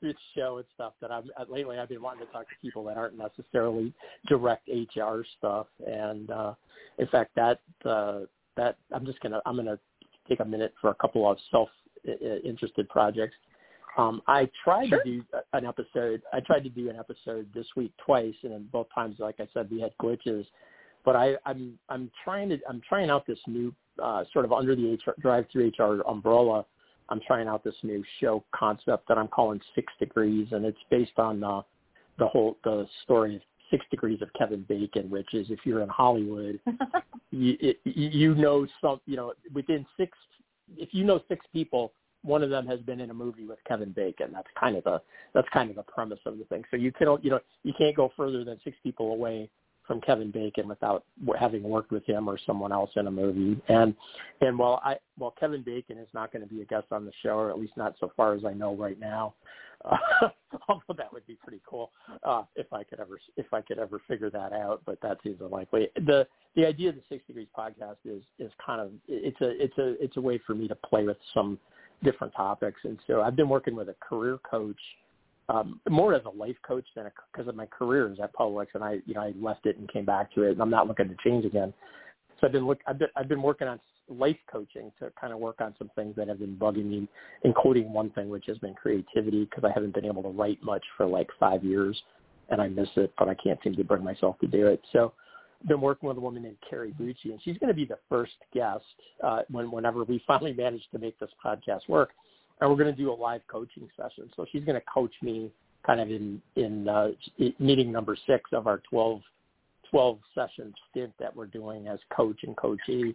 the 0.00 0.14
show 0.36 0.58
and 0.58 0.66
stuff 0.74 0.92
that 1.00 1.10
I'm 1.10 1.30
uh, 1.38 1.44
lately 1.48 1.78
I've 1.78 1.88
been 1.88 2.02
wanting 2.02 2.26
to 2.26 2.32
talk 2.32 2.48
to 2.48 2.54
people 2.60 2.84
that 2.84 2.96
aren't 2.96 3.16
necessarily 3.16 3.92
direct 4.26 4.68
HR 4.68 5.22
stuff 5.38 5.66
and 5.86 6.30
uh 6.30 6.54
in 6.98 7.06
fact 7.08 7.30
that 7.36 7.60
uh 7.84 8.20
that 8.56 8.76
I'm 8.92 9.06
just 9.06 9.20
gonna 9.20 9.40
I'm 9.46 9.56
gonna 9.56 9.78
take 10.28 10.40
a 10.40 10.44
minute 10.44 10.74
for 10.80 10.90
a 10.90 10.94
couple 10.94 11.30
of 11.30 11.38
self 11.50 11.68
interested 12.44 12.88
projects. 12.88 13.34
Um, 13.96 14.22
I 14.26 14.48
tried 14.62 14.88
sure. 14.88 15.02
to 15.02 15.18
do 15.18 15.24
an 15.52 15.64
episode. 15.64 16.22
I 16.32 16.40
tried 16.40 16.64
to 16.64 16.68
do 16.68 16.90
an 16.90 16.96
episode 16.96 17.46
this 17.54 17.66
week 17.76 17.92
twice, 18.04 18.34
and 18.42 18.70
both 18.72 18.88
times, 18.94 19.16
like 19.20 19.36
I 19.38 19.46
said, 19.54 19.70
we 19.70 19.80
had 19.80 19.92
glitches 20.02 20.44
but 21.04 21.16
I, 21.16 21.34
I'm 21.44 21.78
I'm 21.88 22.10
trying 22.24 22.48
to 22.50 22.58
I'm 22.68 22.80
trying 22.88 23.10
out 23.10 23.26
this 23.26 23.38
new 23.46 23.74
uh, 24.02 24.24
sort 24.32 24.44
of 24.44 24.52
under 24.52 24.74
the 24.74 24.98
HR, 25.06 25.14
drive 25.20 25.46
through 25.52 25.72
HR 25.78 26.02
umbrella. 26.08 26.64
I'm 27.10 27.20
trying 27.26 27.48
out 27.48 27.62
this 27.62 27.74
new 27.82 28.02
show 28.20 28.42
concept 28.54 29.08
that 29.08 29.18
I'm 29.18 29.28
calling 29.28 29.60
Six 29.74 29.92
Degrees, 29.98 30.48
and 30.52 30.64
it's 30.64 30.78
based 30.90 31.18
on 31.18 31.44
uh, 31.44 31.62
the 32.18 32.26
whole 32.26 32.56
the 32.64 32.86
story 33.02 33.36
of 33.36 33.42
Six 33.70 33.84
Degrees 33.90 34.22
of 34.22 34.28
Kevin 34.38 34.64
Bacon, 34.68 35.10
which 35.10 35.34
is 35.34 35.46
if 35.50 35.60
you're 35.64 35.82
in 35.82 35.88
Hollywood, 35.88 36.58
you 37.30 37.56
it, 37.60 37.78
you 37.84 38.34
know 38.34 38.66
some 38.80 39.00
you 39.06 39.16
know 39.16 39.32
within 39.52 39.84
six 39.96 40.16
if 40.78 40.88
you 40.92 41.04
know 41.04 41.20
six 41.28 41.44
people, 41.52 41.92
one 42.22 42.42
of 42.42 42.48
them 42.48 42.66
has 42.66 42.80
been 42.80 43.00
in 43.00 43.10
a 43.10 43.14
movie 43.14 43.44
with 43.44 43.58
Kevin 43.68 43.92
Bacon. 43.92 44.30
That's 44.32 44.48
kind 44.58 44.76
of 44.76 44.84
the 44.84 45.02
that's 45.34 45.48
kind 45.52 45.68
of 45.68 45.76
the 45.76 45.82
premise 45.82 46.20
of 46.24 46.38
the 46.38 46.44
thing. 46.44 46.64
So 46.70 46.78
you 46.78 46.90
can 46.90 47.08
you 47.22 47.30
know 47.30 47.40
you 47.62 47.74
can't 47.76 47.94
go 47.94 48.10
further 48.16 48.44
than 48.44 48.58
six 48.64 48.76
people 48.82 49.12
away 49.12 49.50
from 49.86 50.00
Kevin 50.00 50.30
Bacon 50.30 50.68
without 50.68 51.04
having 51.38 51.62
worked 51.62 51.90
with 51.90 52.04
him 52.06 52.28
or 52.28 52.38
someone 52.46 52.72
else 52.72 52.90
in 52.96 53.06
a 53.06 53.10
movie. 53.10 53.60
And 53.68 53.94
and 54.40 54.58
while 54.58 54.80
I 54.84 54.96
while 55.18 55.34
Kevin 55.38 55.62
Bacon 55.62 55.98
is 55.98 56.08
not 56.14 56.32
going 56.32 56.46
to 56.46 56.52
be 56.52 56.62
a 56.62 56.64
guest 56.64 56.86
on 56.90 57.04
the 57.04 57.12
show, 57.22 57.36
or 57.36 57.50
at 57.50 57.58
least 57.58 57.76
not 57.76 57.94
so 58.00 58.12
far 58.16 58.34
as 58.34 58.44
I 58.44 58.52
know 58.52 58.74
right 58.74 58.98
now, 58.98 59.34
uh, 59.84 59.96
although 60.68 60.94
that 60.96 61.12
would 61.12 61.26
be 61.26 61.36
pretty 61.42 61.60
cool 61.68 61.90
uh, 62.24 62.42
if 62.56 62.72
I 62.72 62.84
could 62.84 63.00
ever 63.00 63.18
if 63.36 63.52
I 63.52 63.60
could 63.60 63.78
ever 63.78 64.00
figure 64.08 64.30
that 64.30 64.52
out. 64.52 64.82
But 64.86 65.00
that 65.02 65.18
seems 65.22 65.40
unlikely. 65.40 65.88
the 65.96 66.26
The 66.56 66.66
idea 66.66 66.90
of 66.90 66.96
the 66.96 67.02
Six 67.08 67.26
Degrees 67.26 67.48
podcast 67.56 67.96
is 68.04 68.22
is 68.38 68.50
kind 68.64 68.80
of 68.80 68.90
it's 69.08 69.40
a 69.40 69.62
it's 69.62 69.78
a 69.78 70.02
it's 70.02 70.16
a 70.16 70.20
way 70.20 70.40
for 70.46 70.54
me 70.54 70.68
to 70.68 70.74
play 70.74 71.04
with 71.04 71.18
some 71.32 71.58
different 72.02 72.34
topics. 72.34 72.80
And 72.84 72.98
so 73.06 73.22
I've 73.22 73.36
been 73.36 73.48
working 73.48 73.74
with 73.74 73.88
a 73.88 73.94
career 74.00 74.38
coach 74.48 74.80
um, 75.48 75.80
more 75.88 76.14
as 76.14 76.22
a 76.24 76.30
life 76.30 76.56
coach 76.66 76.86
than 76.96 77.10
because 77.32 77.48
of 77.48 77.54
my 77.54 77.66
career 77.66 78.10
is 78.10 78.18
at 78.22 78.34
Publix, 78.34 78.68
and 78.74 78.82
I, 78.82 78.98
you 79.06 79.14
know, 79.14 79.20
I 79.20 79.32
left 79.38 79.66
it 79.66 79.78
and 79.78 79.90
came 79.92 80.04
back 80.04 80.32
to 80.34 80.42
it, 80.42 80.52
and 80.52 80.62
I'm 80.62 80.70
not 80.70 80.88
looking 80.88 81.08
to 81.08 81.16
change 81.22 81.44
again. 81.44 81.72
So 82.40 82.46
I've 82.46 82.52
been 82.52 82.66
look, 82.66 82.78
I've 82.86 82.98
been, 82.98 83.08
I've 83.16 83.28
been 83.28 83.42
working 83.42 83.68
on 83.68 83.78
life 84.08 84.36
coaching 84.50 84.92
to 84.98 85.10
kind 85.20 85.32
of 85.32 85.38
work 85.38 85.60
on 85.60 85.74
some 85.78 85.90
things 85.94 86.14
that 86.16 86.28
have 86.28 86.38
been 86.38 86.56
bugging 86.56 86.86
me, 86.86 87.08
including 87.42 87.92
one 87.92 88.10
thing 88.10 88.28
which 88.28 88.44
has 88.46 88.58
been 88.58 88.74
creativity 88.74 89.44
because 89.44 89.64
I 89.64 89.72
haven't 89.72 89.94
been 89.94 90.04
able 90.04 90.22
to 90.22 90.28
write 90.28 90.62
much 90.62 90.84
for 90.96 91.06
like 91.06 91.28
five 91.38 91.62
years, 91.62 92.00
and 92.48 92.60
I 92.60 92.68
miss 92.68 92.88
it, 92.96 93.12
but 93.18 93.28
I 93.28 93.34
can't 93.34 93.58
seem 93.62 93.74
to 93.76 93.84
bring 93.84 94.04
myself 94.04 94.38
to 94.40 94.46
do 94.46 94.66
it. 94.66 94.80
So 94.92 95.12
I've 95.60 95.68
been 95.68 95.80
working 95.80 96.08
with 96.08 96.18
a 96.18 96.20
woman 96.20 96.42
named 96.42 96.56
Carrie 96.68 96.94
Bucci, 96.98 97.32
and 97.32 97.40
she's 97.42 97.58
going 97.58 97.68
to 97.68 97.74
be 97.74 97.84
the 97.84 97.98
first 98.08 98.32
guest 98.54 98.84
uh, 99.22 99.42
when 99.50 99.70
whenever 99.70 100.04
we 100.04 100.22
finally 100.26 100.54
manage 100.54 100.82
to 100.92 100.98
make 100.98 101.18
this 101.18 101.30
podcast 101.44 101.88
work 101.88 102.10
and 102.60 102.70
we're 102.70 102.76
going 102.76 102.94
to 102.94 103.00
do 103.00 103.12
a 103.12 103.14
live 103.14 103.42
coaching 103.48 103.88
session. 103.96 104.30
So 104.36 104.46
she's 104.50 104.64
going 104.64 104.80
to 104.80 104.86
coach 104.92 105.12
me 105.22 105.50
kind 105.84 106.00
of 106.00 106.10
in 106.10 106.40
in 106.56 106.88
uh, 106.88 107.08
meeting 107.58 107.92
number 107.92 108.16
six 108.26 108.50
of 108.52 108.66
our 108.66 108.80
12, 108.88 109.20
12 109.90 110.18
session 110.34 110.72
stint 110.90 111.12
that 111.20 111.34
we're 111.34 111.46
doing 111.46 111.88
as 111.88 111.98
coach 112.14 112.40
and 112.42 112.56
coachee. 112.56 113.14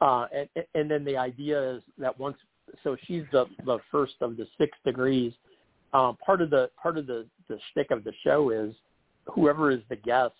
Uh, 0.00 0.26
and, 0.34 0.48
and 0.74 0.90
then 0.90 1.04
the 1.04 1.16
idea 1.16 1.76
is 1.76 1.82
that 1.98 2.18
once, 2.18 2.36
so 2.82 2.96
she's 3.06 3.24
the, 3.32 3.46
the 3.64 3.78
first 3.90 4.14
of 4.20 4.36
the 4.36 4.46
six 4.58 4.76
degrees. 4.84 5.32
Um, 5.92 6.16
part 6.24 6.42
of 6.42 6.50
the 6.50 6.70
part 6.80 6.98
of 6.98 7.06
the 7.06 7.26
the 7.48 7.58
shtick 7.70 7.90
of 7.90 8.04
the 8.04 8.12
show 8.24 8.50
is 8.50 8.74
whoever 9.26 9.70
is 9.70 9.80
the 9.88 9.96
guest 9.96 10.34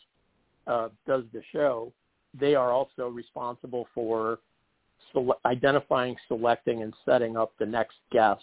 uh, 0.66 0.88
does 1.06 1.24
the 1.32 1.42
show. 1.52 1.92
They 2.38 2.54
are 2.54 2.72
also 2.72 3.08
responsible 3.08 3.86
for 3.94 4.40
sele- 5.12 5.40
identifying, 5.46 6.16
selecting, 6.28 6.82
and 6.82 6.92
setting 7.04 7.36
up 7.36 7.52
the 7.58 7.66
next 7.66 7.96
guest 8.12 8.42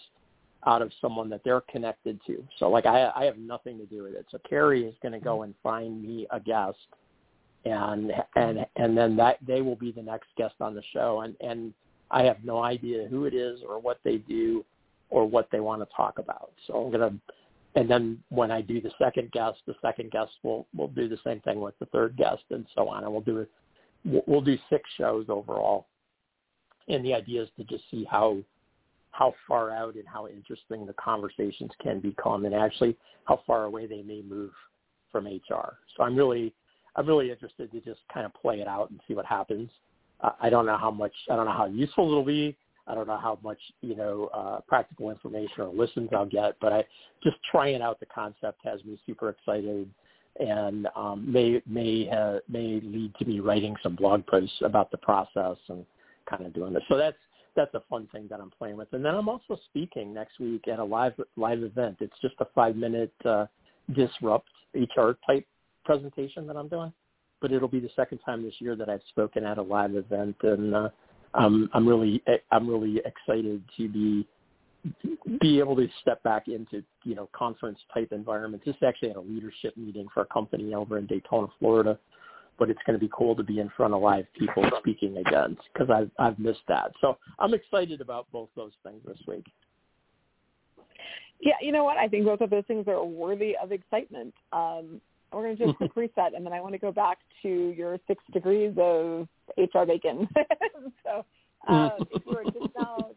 out 0.66 0.82
of 0.82 0.92
someone 1.00 1.28
that 1.28 1.42
they're 1.44 1.62
connected 1.62 2.20
to. 2.26 2.42
So 2.58 2.68
like 2.68 2.86
I, 2.86 3.10
I 3.14 3.24
have 3.24 3.38
nothing 3.38 3.78
to 3.78 3.86
do 3.86 4.04
with 4.04 4.14
it. 4.14 4.26
So 4.30 4.38
Carrie 4.48 4.84
is 4.86 4.94
going 5.02 5.12
to 5.12 5.20
go 5.20 5.36
mm-hmm. 5.36 5.44
and 5.44 5.54
find 5.62 6.02
me 6.02 6.26
a 6.30 6.40
guest, 6.40 6.78
and 7.64 8.10
mm-hmm. 8.10 8.38
and 8.38 8.66
and 8.76 8.96
then 8.96 9.16
that 9.16 9.38
they 9.46 9.60
will 9.60 9.76
be 9.76 9.92
the 9.92 10.02
next 10.02 10.28
guest 10.36 10.54
on 10.60 10.74
the 10.74 10.82
show. 10.92 11.22
And 11.22 11.36
and 11.40 11.72
I 12.10 12.22
have 12.24 12.44
no 12.44 12.62
idea 12.62 13.06
who 13.08 13.24
it 13.24 13.34
is 13.34 13.60
or 13.68 13.80
what 13.80 13.98
they 14.04 14.18
do 14.18 14.64
or 15.10 15.26
what 15.28 15.48
they 15.50 15.60
want 15.60 15.82
to 15.82 15.96
talk 15.96 16.18
about. 16.18 16.52
So 16.66 16.74
I'm 16.74 16.92
gonna. 16.92 17.14
And 17.74 17.88
then 17.88 18.22
when 18.28 18.50
I 18.50 18.60
do 18.60 18.82
the 18.82 18.90
second 18.98 19.32
guest, 19.32 19.60
the 19.66 19.74
second 19.80 20.10
guest 20.10 20.32
will 20.42 20.66
will 20.76 20.88
do 20.88 21.08
the 21.08 21.18
same 21.24 21.40
thing 21.40 21.60
with 21.60 21.78
the 21.78 21.86
third 21.86 22.16
guest, 22.16 22.42
and 22.50 22.66
so 22.74 22.88
on. 22.88 23.04
And 23.04 23.12
we'll 23.12 23.22
do 23.22 23.38
it. 23.38 23.50
We'll 24.26 24.42
do 24.42 24.58
six 24.68 24.82
shows 24.98 25.26
overall 25.28 25.86
and 26.92 27.04
the 27.04 27.14
idea 27.14 27.42
is 27.42 27.48
to 27.56 27.64
just 27.64 27.84
see 27.90 28.06
how 28.10 28.38
how 29.12 29.34
far 29.46 29.70
out 29.70 29.94
and 29.94 30.04
how 30.06 30.26
interesting 30.26 30.86
the 30.86 30.94
conversations 30.94 31.70
can 31.82 32.00
become 32.00 32.46
and 32.46 32.54
actually 32.54 32.96
how 33.24 33.40
far 33.46 33.64
away 33.64 33.86
they 33.86 34.02
may 34.02 34.22
move 34.22 34.50
from 35.10 35.26
HR. 35.26 35.76
So 35.96 36.02
I'm 36.02 36.16
really 36.16 36.54
I'm 36.96 37.06
really 37.06 37.30
interested 37.30 37.70
to 37.72 37.80
just 37.80 38.00
kind 38.12 38.26
of 38.26 38.34
play 38.34 38.60
it 38.60 38.68
out 38.68 38.90
and 38.90 39.00
see 39.06 39.14
what 39.14 39.26
happens. 39.26 39.70
Uh, 40.20 40.30
I 40.40 40.50
don't 40.50 40.66
know 40.66 40.76
how 40.76 40.90
much 40.90 41.12
I 41.30 41.36
don't 41.36 41.46
know 41.46 41.52
how 41.52 41.66
useful 41.66 42.10
it'll 42.10 42.24
be. 42.24 42.56
I 42.86 42.94
don't 42.94 43.06
know 43.06 43.18
how 43.18 43.38
much 43.42 43.58
you 43.80 43.94
know 43.94 44.28
uh, 44.34 44.60
practical 44.66 45.10
information 45.10 45.60
or 45.60 45.68
listens 45.68 46.10
I'll 46.12 46.26
get, 46.26 46.56
but 46.60 46.72
I 46.72 46.84
just 47.22 47.36
trying 47.50 47.82
out 47.82 48.00
the 48.00 48.06
concept 48.06 48.60
has 48.64 48.82
me 48.84 48.98
super 49.06 49.28
excited 49.28 49.88
and 50.40 50.88
um, 50.96 51.30
may 51.30 51.62
may 51.66 52.08
uh, 52.10 52.38
may 52.48 52.80
lead 52.82 53.14
to 53.18 53.24
me 53.24 53.40
writing 53.40 53.76
some 53.82 53.94
blog 53.94 54.26
posts 54.26 54.56
about 54.62 54.90
the 54.90 54.98
process 54.98 55.56
and 55.68 55.84
kind 56.26 56.46
of 56.46 56.52
doing 56.52 56.72
this. 56.72 56.82
So 56.88 56.96
that's 56.96 57.16
that's 57.54 57.74
a 57.74 57.82
fun 57.90 58.08
thing 58.12 58.26
that 58.30 58.40
I'm 58.40 58.50
playing 58.50 58.76
with. 58.76 58.92
And 58.92 59.04
then 59.04 59.14
I'm 59.14 59.28
also 59.28 59.58
speaking 59.66 60.14
next 60.14 60.40
week 60.40 60.68
at 60.68 60.78
a 60.78 60.84
live 60.84 61.14
live 61.36 61.62
event. 61.62 61.98
It's 62.00 62.16
just 62.22 62.34
a 62.40 62.46
five 62.54 62.76
minute 62.76 63.12
uh, 63.24 63.46
disrupt 63.94 64.48
HR 64.74 65.12
type 65.26 65.46
presentation 65.84 66.46
that 66.46 66.56
I'm 66.56 66.68
doing. 66.68 66.92
But 67.40 67.52
it'll 67.52 67.68
be 67.68 67.80
the 67.80 67.90
second 67.96 68.18
time 68.18 68.42
this 68.42 68.54
year 68.60 68.76
that 68.76 68.88
I've 68.88 69.02
spoken 69.08 69.44
at 69.44 69.58
a 69.58 69.62
live 69.62 69.96
event, 69.96 70.36
and 70.42 70.74
uh, 70.74 70.88
I'm 71.34 71.68
I'm 71.74 71.86
really 71.86 72.22
I'm 72.50 72.68
really 72.68 73.02
excited 73.04 73.62
to 73.76 73.88
be 73.88 74.26
be 75.40 75.58
able 75.58 75.76
to 75.76 75.88
step 76.00 76.22
back 76.22 76.48
into 76.48 76.82
you 77.04 77.14
know 77.14 77.28
conference 77.32 77.78
type 77.92 78.12
environments. 78.12 78.64
This 78.64 78.76
is 78.76 78.82
actually 78.86 79.10
at 79.10 79.16
a 79.16 79.20
leadership 79.20 79.76
meeting 79.76 80.06
for 80.12 80.22
a 80.22 80.26
company 80.26 80.74
over 80.74 80.98
in 80.98 81.06
Daytona, 81.06 81.48
Florida, 81.58 81.98
but 82.62 82.70
it's 82.70 82.78
going 82.86 82.96
to 82.96 83.04
be 83.04 83.10
cool 83.12 83.34
to 83.34 83.42
be 83.42 83.58
in 83.58 83.68
front 83.76 83.92
of 83.92 84.00
live 84.00 84.24
people 84.38 84.62
speaking 84.78 85.16
again 85.16 85.56
because 85.72 85.90
I've 85.90 86.12
I've 86.16 86.38
missed 86.38 86.62
that. 86.68 86.92
So 87.00 87.18
I'm 87.40 87.54
excited 87.54 88.00
about 88.00 88.28
both 88.30 88.50
those 88.54 88.70
things 88.84 89.00
this 89.04 89.18
week. 89.26 89.44
Yeah, 91.40 91.54
you 91.60 91.72
know 91.72 91.82
what? 91.82 91.96
I 91.96 92.06
think 92.06 92.24
both 92.24 92.40
of 92.40 92.50
those 92.50 92.62
things 92.68 92.86
are 92.86 93.04
worthy 93.04 93.56
of 93.60 93.72
excitement. 93.72 94.32
Um, 94.52 95.00
we're 95.32 95.42
going 95.42 95.56
to 95.56 95.64
do 95.64 95.70
a 95.70 95.74
quick 95.74 95.90
reset, 95.96 96.34
and 96.36 96.46
then 96.46 96.52
I 96.52 96.60
want 96.60 96.74
to 96.74 96.78
go 96.78 96.92
back 96.92 97.18
to 97.42 97.48
your 97.48 97.98
six 98.06 98.22
degrees 98.32 98.76
of 98.78 99.26
HR 99.58 99.84
bacon. 99.84 100.28
so 101.04 101.24
uh, 101.66 101.90
if 102.12 102.22
you're 102.24 102.44
just 102.44 102.72
now, 102.78 103.10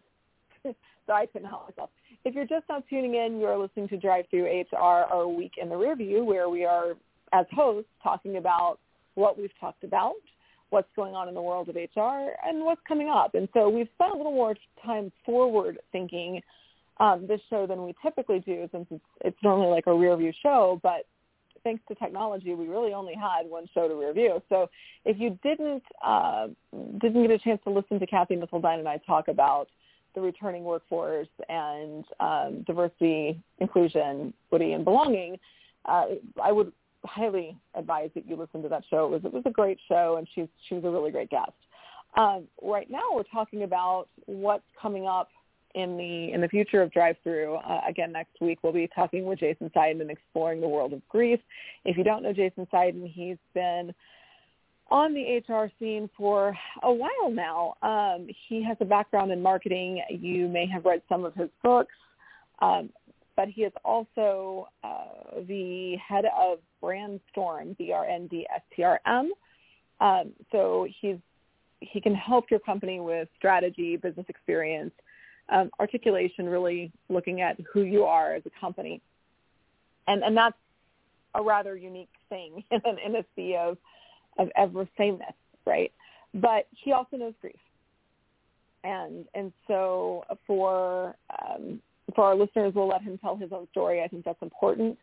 sorry, 1.05 1.21
I 1.21 1.25
couldn't 1.27 1.49
help 1.49 1.69
myself. 1.69 1.91
If 2.23 2.33
you're 2.33 2.47
just 2.47 2.65
now 2.67 2.81
tuning 2.89 3.13
in, 3.13 3.39
you're 3.39 3.59
listening 3.59 3.89
to 3.89 3.97
Drive 3.97 4.25
Through 4.31 4.63
HR, 4.71 4.75
our 4.75 5.27
week 5.27 5.53
in 5.61 5.69
the 5.69 5.75
rearview, 5.75 6.25
where 6.25 6.49
we 6.49 6.65
are, 6.65 6.93
as 7.31 7.45
hosts, 7.51 7.91
talking 8.01 8.37
about 8.37 8.79
what 9.15 9.37
we've 9.37 9.57
talked 9.59 9.83
about, 9.83 10.13
what's 10.69 10.89
going 10.95 11.15
on 11.15 11.27
in 11.27 11.33
the 11.33 11.41
world 11.41 11.69
of 11.69 11.75
HR, 11.75 12.29
and 12.45 12.63
what's 12.63 12.81
coming 12.87 13.09
up. 13.09 13.35
And 13.35 13.47
so 13.53 13.69
we've 13.69 13.89
spent 13.95 14.13
a 14.13 14.17
little 14.17 14.31
more 14.31 14.55
time 14.85 15.11
forward 15.25 15.79
thinking 15.91 16.41
um, 16.97 17.25
this 17.27 17.41
show 17.49 17.67
than 17.67 17.83
we 17.83 17.93
typically 18.01 18.39
do 18.39 18.69
since 18.71 18.85
it's, 18.89 19.03
it's 19.21 19.37
normally 19.43 19.69
like 19.69 19.87
a 19.87 19.93
rear 19.93 20.15
view 20.15 20.31
show, 20.41 20.79
but 20.81 21.05
thanks 21.65 21.83
to 21.89 21.95
technology, 21.95 22.53
we 22.53 22.67
really 22.67 22.93
only 22.93 23.15
had 23.15 23.49
one 23.49 23.67
show 23.73 23.89
to 23.89 23.95
review. 23.95 24.41
So 24.47 24.69
if 25.03 25.19
you 25.19 25.37
didn't 25.43 25.83
uh, 26.05 26.47
didn't 27.01 27.23
get 27.23 27.31
a 27.31 27.39
chance 27.39 27.59
to 27.65 27.71
listen 27.71 27.99
to 27.99 28.07
Kathy 28.07 28.35
Missildine 28.35 28.79
and 28.79 28.87
I 28.87 28.97
talk 29.05 29.27
about 29.27 29.67
the 30.13 30.21
returning 30.21 30.63
workforce 30.63 31.27
and 31.49 32.05
um, 32.21 32.63
diversity, 32.65 33.41
inclusion, 33.59 34.33
equity, 34.47 34.71
and 34.71 34.85
belonging, 34.85 35.37
uh, 35.85 36.05
I 36.41 36.53
would 36.53 36.71
highly 37.05 37.57
advise 37.75 38.09
that 38.15 38.27
you 38.27 38.35
listen 38.35 38.61
to 38.63 38.69
that 38.69 38.83
show. 38.89 39.05
It 39.05 39.11
was 39.11 39.25
it 39.25 39.33
was 39.33 39.43
a 39.45 39.51
great 39.51 39.79
show, 39.87 40.15
and 40.17 40.27
she's 40.35 40.47
she 40.67 40.75
was 40.75 40.83
a 40.83 40.89
really 40.89 41.11
great 41.11 41.29
guest. 41.29 41.51
Um, 42.17 42.45
right 42.61 42.89
now, 42.89 43.03
we're 43.13 43.23
talking 43.23 43.63
about 43.63 44.07
what's 44.25 44.63
coming 44.81 45.07
up 45.07 45.29
in 45.75 45.97
the 45.97 46.31
in 46.33 46.41
the 46.41 46.47
future 46.47 46.81
of 46.81 46.91
drive 46.91 47.17
through. 47.23 47.55
Uh, 47.55 47.81
again, 47.87 48.11
next 48.11 48.39
week 48.39 48.59
we'll 48.63 48.73
be 48.73 48.89
talking 48.95 49.25
with 49.25 49.39
Jason 49.39 49.69
Seiden 49.75 50.01
and 50.01 50.09
exploring 50.09 50.61
the 50.61 50.67
world 50.67 50.93
of 50.93 51.07
grief. 51.09 51.39
If 51.83 51.97
you 51.97 52.03
don't 52.03 52.23
know 52.23 52.33
Jason 52.33 52.67
Seiden, 52.73 53.11
he's 53.11 53.37
been 53.53 53.93
on 54.89 55.13
the 55.13 55.41
HR 55.47 55.71
scene 55.79 56.09
for 56.15 56.55
a 56.83 56.93
while 56.93 57.29
now. 57.29 57.75
Um, 57.81 58.27
he 58.47 58.63
has 58.63 58.77
a 58.79 58.85
background 58.85 59.31
in 59.31 59.41
marketing. 59.41 60.01
You 60.09 60.47
may 60.47 60.65
have 60.67 60.85
read 60.85 61.01
some 61.09 61.25
of 61.25 61.33
his 61.35 61.49
books. 61.63 61.93
Um, 62.59 62.89
but 63.35 63.49
he 63.49 63.63
is 63.63 63.73
also 63.83 64.67
uh, 64.83 65.41
the 65.47 65.97
head 65.97 66.25
of 66.37 66.59
Brandstorm, 66.81 67.77
B-R-N-D-S-T-R-M. 67.77 69.31
Um, 69.99 70.33
so 70.51 70.87
he's 71.01 71.17
he 71.81 72.01
can 72.01 72.15
help 72.15 72.49
your 72.49 72.59
company 72.61 72.99
with 72.99 73.27
strategy, 73.37 73.97
business 73.97 74.25
experience, 74.29 74.93
um, 75.49 75.69
articulation, 75.79 76.47
really 76.47 76.91
looking 77.09 77.41
at 77.41 77.57
who 77.71 77.81
you 77.81 78.03
are 78.03 78.33
as 78.33 78.43
a 78.45 78.59
company, 78.59 79.01
and 80.07 80.23
and 80.23 80.35
that's 80.35 80.57
a 81.35 81.41
rather 81.41 81.75
unique 81.75 82.09
thing 82.29 82.63
in, 82.71 82.81
in 83.05 83.15
a 83.17 83.25
sea 83.35 83.55
of 83.59 83.77
of 84.37 84.49
ever 84.55 84.87
sameness, 84.97 85.33
right? 85.65 85.91
But 86.33 86.67
he 86.71 86.91
also 86.91 87.17
knows 87.17 87.33
grief, 87.41 87.55
and 88.83 89.25
and 89.33 89.53
so 89.67 90.23
for 90.47 91.15
um, 91.39 91.79
for 92.13 92.25
our 92.25 92.35
listeners, 92.35 92.73
we'll 92.75 92.87
let 92.87 93.01
him 93.01 93.17
tell 93.17 93.35
his 93.35 93.51
own 93.51 93.67
story. 93.71 94.03
I 94.03 94.07
think 94.07 94.25
that's 94.25 94.41
important. 94.41 94.97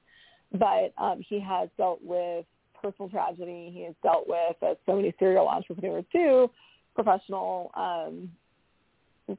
but 0.52 0.92
um, 0.98 1.22
he 1.26 1.40
has 1.40 1.68
dealt 1.76 2.00
with 2.02 2.44
personal 2.80 3.08
tragedy. 3.08 3.70
He 3.72 3.84
has 3.84 3.94
dealt 4.02 4.28
with, 4.28 4.56
as 4.62 4.76
so 4.86 4.96
many 4.96 5.14
serial 5.18 5.48
entrepreneurs 5.48 6.04
do, 6.12 6.50
professional 6.94 7.70
um, 7.74 8.30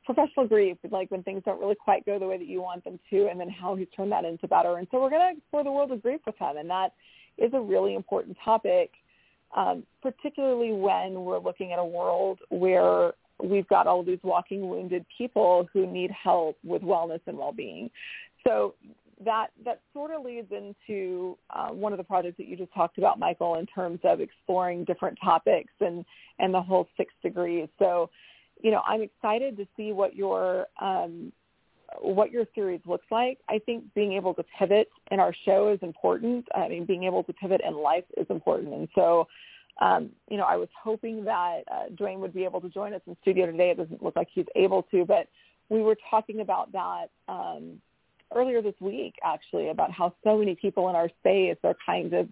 professional 0.06 0.48
grief, 0.48 0.78
like 0.90 1.12
when 1.12 1.22
things 1.24 1.44
don't 1.46 1.60
really 1.60 1.76
quite 1.76 2.06
go 2.06 2.18
the 2.18 2.26
way 2.26 2.38
that 2.38 2.48
you 2.48 2.62
want 2.62 2.84
them 2.84 2.98
to, 3.10 3.28
and 3.28 3.40
then 3.40 3.50
how 3.50 3.76
he's 3.76 3.88
turned 3.96 4.12
that 4.12 4.26
into 4.26 4.48
better. 4.48 4.78
And 4.78 4.88
so 4.90 5.02
we're 5.02 5.10
going 5.10 5.34
to 5.34 5.38
explore 5.38 5.64
the 5.64 5.72
world 5.72 5.92
of 5.92 6.02
grief 6.02 6.22
with 6.26 6.38
him, 6.38 6.58
and 6.58 6.70
that 6.70 6.94
is 7.38 7.52
a 7.54 7.60
really 7.60 7.94
important 7.94 8.38
topic, 8.44 8.92
um, 9.56 9.84
particularly 10.02 10.72
when 10.72 11.26
we're 11.26 11.38
looking 11.40 11.74
at 11.74 11.80
a 11.80 11.86
world 11.86 12.40
where 12.50 13.12
we've 13.44 13.68
got 13.68 13.88
all 13.88 14.04
these 14.04 14.20
walking 14.24 14.70
wounded 14.70 15.06
people 15.18 15.68
who 15.74 15.86
need 15.86 16.12
help 16.12 16.58
with 16.64 16.82
wellness 16.82 17.20
and 17.28 17.38
well-being. 17.38 17.90
So 18.48 18.76
that 19.24 19.48
that 19.64 19.82
sort 19.94 20.12
of 20.12 20.24
leads 20.24 20.52
into 20.52 21.38
uh, 21.50 21.70
one 21.70 21.94
of 21.94 21.98
the 21.98 22.04
projects 22.04 22.38
that 22.38 22.48
you 22.48 22.58
just 22.58 22.74
talked 22.74 22.98
about, 22.98 23.20
Michael, 23.20 23.56
in 23.56 23.66
terms 23.68 24.00
of 24.04 24.20
exploring 24.20 24.86
different 24.86 25.18
topics 25.24 25.72
and 25.80 26.04
and 26.40 26.54
the 26.54 26.62
whole 26.62 26.88
six 26.98 27.14
degrees. 27.22 27.68
So, 27.80 28.10
you 28.62 28.72
know, 28.72 28.82
I'm 28.88 29.02
excited 29.02 29.56
to 29.58 29.68
see 29.78 29.92
what 29.92 30.16
your 30.16 30.68
um, 30.82 31.32
what 32.02 32.32
your 32.32 32.46
series 32.56 32.82
looks 32.86 33.06
like. 33.12 33.40
I 33.50 33.60
think 33.60 33.84
being 33.94 34.14
able 34.14 34.34
to 34.36 34.44
pivot 34.58 34.90
in 35.12 35.20
our 35.20 35.34
show 35.46 35.70
is 35.70 35.80
important. 35.82 36.46
I 36.56 36.68
mean, 36.68 36.86
being 36.86 37.04
able 37.04 37.24
to 37.24 37.34
pivot 37.34 37.62
in 37.66 37.76
life 37.76 38.06
is 38.18 38.28
important, 38.30 38.74
and 38.74 38.88
so. 38.96 39.28
Um, 39.82 40.10
you 40.30 40.38
know, 40.38 40.44
I 40.44 40.56
was 40.56 40.70
hoping 40.82 41.24
that 41.26 41.62
uh, 41.72 41.90
Dwayne 41.96 42.20
would 42.20 42.34
be 42.34 42.44
able 42.44 42.62
to 42.62 42.70
join 42.70 42.94
us 42.94 43.02
in 43.08 43.18
studio 43.22 43.48
today. 43.48 43.72
It 43.72 43.78
doesn't 43.78 44.04
look 44.04 44.16
like 44.16 44.28
he's 44.32 44.46
able 44.56 44.84
to, 44.84 45.06
but 45.06 45.28
we 45.70 45.82
were 45.82 45.98
talking 46.10 46.42
about 46.42 46.72
that 46.74 47.08
um, 47.28 47.82
earlier 48.36 48.62
this 48.62 48.76
week 48.80 49.16
actually 49.24 49.70
about 49.70 49.92
how 49.92 50.14
so 50.24 50.38
many 50.38 50.56
people 50.56 50.90
in 50.90 50.96
our 50.96 51.10
space 51.20 51.58
are 51.64 51.76
kind 51.86 52.14
of 52.14 52.28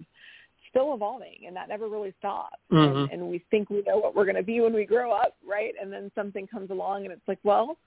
still 0.69 0.93
evolving 0.93 1.39
and 1.45 1.55
that 1.55 1.67
never 1.67 1.89
really 1.89 2.13
stops 2.17 2.55
mm-hmm. 2.71 2.98
and, 2.98 3.12
and 3.12 3.29
we 3.29 3.43
think 3.51 3.69
we 3.69 3.83
know 3.86 3.98
what 3.98 4.15
we're 4.15 4.25
going 4.25 4.36
to 4.36 4.43
be 4.43 4.62
when 4.62 4.74
we 4.74 4.86
grow 4.86 5.12
up 5.12 5.36
right 5.48 5.74
and 5.81 5.91
then 5.91 6.10
something 6.15 6.48
comes 6.48 6.69
along 6.69 7.03
and 7.03 7.12
it's 7.12 7.27
like 7.27 7.39
well 7.43 7.77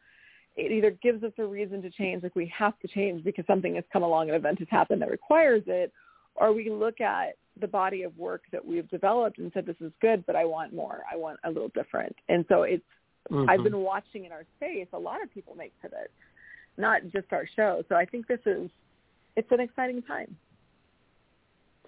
it 0.56 0.70
either 0.70 0.90
gives 1.02 1.25
us 1.25 1.32
a 1.38 1.44
reason 1.44 1.80
to 1.80 1.90
change 1.90 2.23
like 2.23 2.37
we 2.37 2.52
have 2.56 2.78
to 2.80 2.88
change 2.88 3.25
because 3.25 3.44
something 3.46 3.75
has 3.75 3.84
come 3.92 4.02
along 4.02 4.28
an 4.28 4.34
event 4.34 4.58
has 4.58 4.68
happened 4.70 5.00
that 5.00 5.11
requires 5.11 5.62
it 5.66 5.92
or 6.34 6.52
we 6.52 6.68
look 6.68 7.00
at 7.00 7.37
the 7.61 7.68
body 7.68 8.02
of 8.02 8.16
work 8.18 8.42
that 8.52 8.64
we've 8.64 8.88
developed 8.90 9.38
and 9.38 9.50
said 9.54 9.64
this 9.66 9.76
is 9.80 9.92
good 10.00 10.25
but 10.26 10.37
i 10.37 10.44
want 10.44 10.75
more 10.75 11.02
i 11.12 11.16
want 11.16 11.38
a 11.44 11.49
little 11.49 11.70
different 11.75 12.14
and 12.28 12.44
so 12.49 12.62
it's 12.62 12.82
mm-hmm. 13.30 13.49
i've 13.49 13.62
been 13.62 13.78
watching 13.78 14.25
in 14.25 14.32
our 14.32 14.44
space 14.56 14.88
a 14.92 14.99
lot 14.99 15.23
of 15.23 15.32
people 15.32 15.54
make 15.54 15.73
pivots 15.80 16.11
not 16.76 17.02
just 17.12 17.32
our 17.32 17.46
show. 17.54 17.82
So 17.88 17.94
I 17.94 18.04
think 18.04 18.26
this 18.26 18.40
is 18.46 18.70
it's 19.37 19.50
an 19.50 19.61
exciting 19.61 20.02
time. 20.02 20.37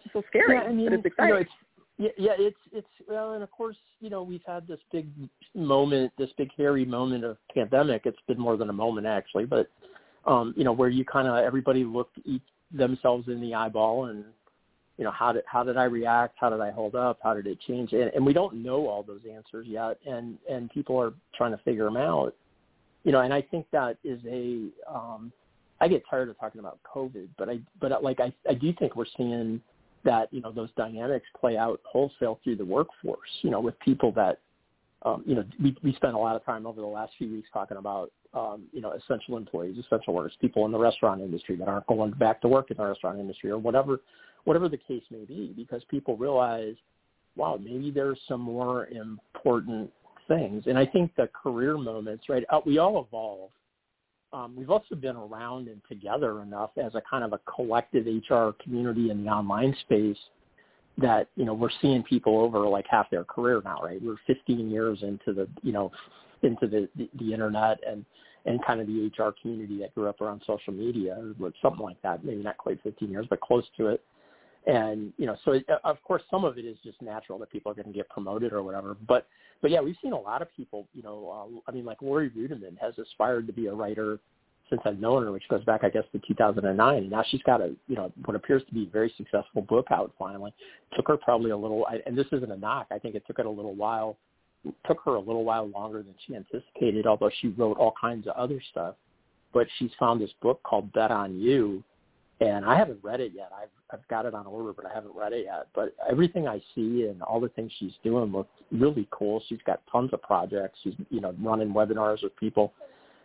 It's 0.04 0.12
so 0.12 0.23
scary, 0.28 0.56
yeah, 0.56 0.62
I 0.62 0.73
mean, 0.73 0.87
but 0.87 0.94
it's 0.94 1.06
exciting. 1.06 1.28
You 1.28 1.35
know, 1.35 1.40
it's, 1.40 1.50
yeah, 1.99 2.08
yeah, 2.18 2.32
it's 2.38 2.56
it's 2.73 3.08
well, 3.08 3.32
and 3.32 3.42
of 3.42 3.50
course, 3.50 3.76
you 4.00 4.11
know, 4.11 4.23
we've 4.23 4.42
had 4.46 4.66
this 4.66 4.80
big 4.92 5.08
moment, 5.54 6.12
this 6.18 6.30
big 6.37 6.50
hairy 6.56 6.85
moment 6.85 7.25
of 7.25 7.38
pandemic. 7.54 8.02
It's 8.04 8.18
been 8.28 8.38
more 8.38 8.56
than 8.56 8.70
a 8.70 8.75
moment 8.75 9.06
actually, 9.06 9.46
but 9.46 9.68
um, 10.26 10.54
you 10.56 10.64
know, 10.64 10.73
where 10.73 10.88
you 10.88 11.04
kind 11.04 11.26
of 11.28 11.44
everybody 11.44 11.85
looked 11.85 12.18
each 12.25 12.42
themselves 12.73 13.28
in 13.28 13.40
the 13.40 13.54
eyeball 13.54 14.06
and 14.06 14.25
you 14.99 15.05
know 15.05 15.11
how 15.11 15.33
did 15.33 15.45
how 15.47 15.62
did 15.62 15.76
I 15.76 15.85
react? 15.85 16.37
How 16.38 16.50
did 16.50 16.61
I 16.61 16.71
hold 16.71 16.95
up? 16.95 17.19
How 17.23 17.35
did 17.35 17.47
it 17.47 17.59
change? 17.67 17.93
And, 17.93 18.11
and 18.15 18.25
we 18.25 18.33
don't 18.33 18.62
know 18.62 18.87
all 18.87 19.03
those 19.03 19.21
answers 19.31 19.67
yet, 19.69 19.99
and 20.07 20.38
and 20.49 20.71
people 20.71 21.00
are 21.00 21.12
trying 21.37 21.53
to 21.53 21.62
figure 21.65 21.85
them 21.85 21.97
out 21.97 22.35
you 23.07 23.12
know, 23.12 23.21
and 23.21 23.33
I 23.33 23.41
think 23.41 23.67
that 23.71 23.99
is 24.03 24.21
a. 24.29 24.67
Um, 24.93 25.33
I 25.81 25.87
get 25.87 26.03
tired 26.11 26.29
of 26.29 26.38
talking 26.41 26.59
about 26.59 26.81
COVID, 26.85 27.29
but 27.38 27.49
I 27.49 27.61
but 27.81 28.03
like 28.03 28.19
I 28.19 28.35
I 28.49 28.55
do 28.55 28.73
think 28.73 28.97
we're 28.97 29.05
seeing 29.17 29.61
that 30.05 30.29
you 30.33 30.41
know 30.41 30.50
those 30.50 30.71
dynamics 30.76 31.26
play 31.41 31.57
out 31.57 31.81
wholesale 31.85 32.41
through 32.43 32.57
the 32.57 32.65
workforce. 32.65 33.31
You 33.43 33.50
know, 33.50 33.61
with 33.61 33.79
people 33.79 34.11
that 34.12 34.40
um, 35.03 35.23
you 35.25 35.37
know 35.37 35.44
we 35.62 35.77
we 35.85 35.94
spent 35.94 36.14
a 36.14 36.18
lot 36.18 36.35
of 36.35 36.44
time 36.44 36.66
over 36.66 36.81
the 36.81 36.87
last 36.87 37.12
few 37.16 37.31
weeks 37.31 37.49
talking 37.53 37.77
about 37.77 38.11
um, 38.35 38.64
you 38.73 38.81
know 38.81 38.90
essential 38.90 39.37
employees, 39.37 39.79
essential 39.79 40.12
workers, 40.12 40.33
people 40.40 40.66
in 40.66 40.73
the 40.73 40.79
restaurant 40.79 41.20
industry 41.20 41.55
that 41.55 41.68
aren't 41.68 41.87
going 41.87 42.11
back 42.11 42.40
to 42.40 42.49
work 42.49 42.73
in 42.73 42.77
the 42.77 42.85
restaurant 42.85 43.20
industry 43.20 43.51
or 43.51 43.59
whatever 43.59 44.01
whatever 44.46 44.68
the 44.68 44.78
case 44.78 45.02
may 45.11 45.24
be, 45.24 45.52
because 45.56 45.82
people 45.90 46.16
realize, 46.16 46.74
wow, 47.37 47.59
maybe 47.62 47.90
there's 47.90 48.18
some 48.26 48.40
more 48.40 48.87
important 48.87 49.90
things. 50.28 50.64
And 50.66 50.78
I 50.78 50.87
think 50.87 51.14
the 51.16 51.28
career 51.28 51.76
moments, 51.76 52.28
right? 52.28 52.44
Uh, 52.48 52.61
we 52.64 52.78
all 52.78 53.04
evolve. 53.06 53.50
Um, 54.32 54.54
we've 54.56 54.70
also 54.70 54.94
been 54.94 55.16
around 55.16 55.68
and 55.68 55.80
together 55.88 56.42
enough 56.42 56.70
as 56.82 56.94
a 56.94 57.02
kind 57.09 57.24
of 57.24 57.32
a 57.32 57.40
collective 57.52 58.06
HR 58.06 58.50
community 58.62 59.11
in 59.11 59.24
the 59.24 59.30
online 59.30 59.74
space 59.82 60.18
that 60.98 61.28
you 61.37 61.44
know 61.44 61.52
we're 61.52 61.68
seeing 61.82 62.02
people 62.02 62.38
over 62.38 62.61
like 62.66 62.87
half 62.88 63.11
their 63.11 63.24
career 63.24 63.61
now, 63.64 63.80
right? 63.82 64.00
We're 64.02 64.16
15 64.26 64.70
years 64.70 64.98
into 65.02 65.32
the 65.32 65.48
you 65.62 65.72
know 65.72 65.92
into 66.42 66.66
the 66.66 66.88
the, 66.96 67.09
the 67.18 67.32
internet 67.32 67.78
and 67.87 68.04
and 68.46 68.64
kind 68.64 68.80
of 68.80 68.87
the 68.87 69.11
HR 69.18 69.35
community 69.40 69.78
that 69.80 69.94
grew 69.94 70.09
up 70.09 70.20
around 70.20 70.42
social 70.46 70.72
media 70.72 71.16
or 71.40 71.52
something 71.61 71.82
like 71.82 72.00
that. 72.02 72.24
Maybe 72.24 72.42
not 72.42 72.56
quite 72.56 72.80
15 72.82 73.11
years, 73.11 73.26
but 73.28 73.40
close 73.40 73.64
to 73.76 73.88
it. 73.88 74.02
And 74.66 75.12
you 75.16 75.26
know, 75.26 75.37
so 75.44 75.52
it, 75.52 75.66
of 75.85 76.02
course, 76.02 76.22
some 76.31 76.44
of 76.44 76.59
it 76.59 76.64
is 76.64 76.76
just 76.85 77.00
natural 77.00 77.38
that 77.38 77.50
people 77.50 77.70
are 77.70 77.74
going 77.74 77.87
to 77.87 77.92
get 77.92 78.09
promoted 78.09 78.52
or 78.52 78.62
whatever. 78.62 78.96
But 79.07 79.26
but 79.62 79.70
yeah, 79.70 79.81
we've 79.81 79.96
seen 80.02 80.12
a 80.12 80.20
lot 80.20 80.42
of 80.42 80.48
people. 80.57 80.87
You 80.94 81.02
know, 81.02 81.61
uh, 81.66 81.70
I 81.70 81.72
mean, 81.72 81.85
like 81.85 82.02
Laurie 82.02 82.31
Ruettimann 82.31 82.79
has 82.81 82.98
aspired 82.98 83.46
to 83.46 83.52
be 83.52 83.66
a 83.66 83.72
writer 83.72 84.18
since 84.68 84.81
I've 84.85 84.98
known 84.98 85.24
her, 85.24 85.33
which 85.33 85.48
goes 85.48 85.64
back, 85.64 85.85
I 85.85 85.90
guess, 85.90 86.05
to 86.12 86.20
2009. 86.26 86.96
And 86.96 87.11
now 87.11 87.24
she's 87.29 87.42
got 87.42 87.61
a, 87.61 87.74
you 87.87 87.96
know, 87.96 88.12
what 88.24 88.35
appears 88.35 88.62
to 88.66 88.74
be 88.74 88.85
a 88.85 88.90
very 88.90 89.12
successful 89.16 89.62
book 89.62 89.87
out 89.90 90.12
finally. 90.18 90.52
Took 90.96 91.09
her 91.09 91.16
probably 91.16 91.50
a 91.50 91.57
little, 91.57 91.87
and 92.05 92.16
this 92.16 92.26
isn't 92.33 92.50
a 92.50 92.57
knock. 92.57 92.88
I 92.90 92.98
think 92.98 93.14
it 93.14 93.22
took 93.26 93.38
it 93.38 93.46
a 93.46 93.50
little 93.50 93.74
while, 93.74 94.16
took 94.87 94.98
her 95.05 95.14
a 95.14 95.20
little 95.20 95.44
while 95.44 95.68
longer 95.68 96.02
than 96.02 96.14
she 96.26 96.35
anticipated, 96.35 97.07
although 97.07 97.31
she 97.40 97.48
wrote 97.48 97.76
all 97.79 97.94
kinds 98.00 98.26
of 98.26 98.35
other 98.35 98.61
stuff. 98.70 98.96
But 99.52 99.68
she's 99.79 99.92
found 99.98 100.20
this 100.20 100.33
book 100.42 100.61
called 100.64 100.92
Bet 100.92 101.11
on 101.11 101.38
You, 101.38 101.83
and 102.40 102.64
I 102.64 102.77
haven't 102.77 102.99
read 103.03 103.20
it 103.20 103.33
yet. 103.35 103.51
I've 103.57 103.68
I've 103.90 104.07
got 104.09 104.27
it 104.27 104.35
on 104.35 104.46
order, 104.46 104.72
but 104.72 104.85
I 104.85 104.92
haven't 104.92 105.14
read 105.14 105.33
it 105.33 105.46
yet. 105.46 105.68
But 105.75 105.94
everything 106.09 106.46
I 106.49 106.61
see 106.75 107.07
and 107.09 107.22
all 107.22 107.40
the 107.40 107.49
things 107.51 107.72
she's 107.79 107.94
doing 108.03 108.33
look 108.33 108.49
really 108.70 109.09
cool. 109.11 109.42
She's 109.49 109.61
got 109.66 109.81
tons 109.90 110.11
of 110.12 110.22
projects. 110.22 110.79
She's 110.83 110.94
you 111.11 111.20
know 111.20 111.35
running 111.40 111.72
webinars 111.72 112.22
with 112.22 112.37
people, 112.37 112.72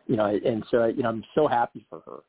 you 0.08 0.16
know, 0.16 0.26
and 0.26 0.64
so 0.72 0.86
you 0.86 1.04
know 1.04 1.10
I'm 1.10 1.24
so 1.36 1.48
happy 1.48 1.86
for 1.90 2.02
her 2.06 2.20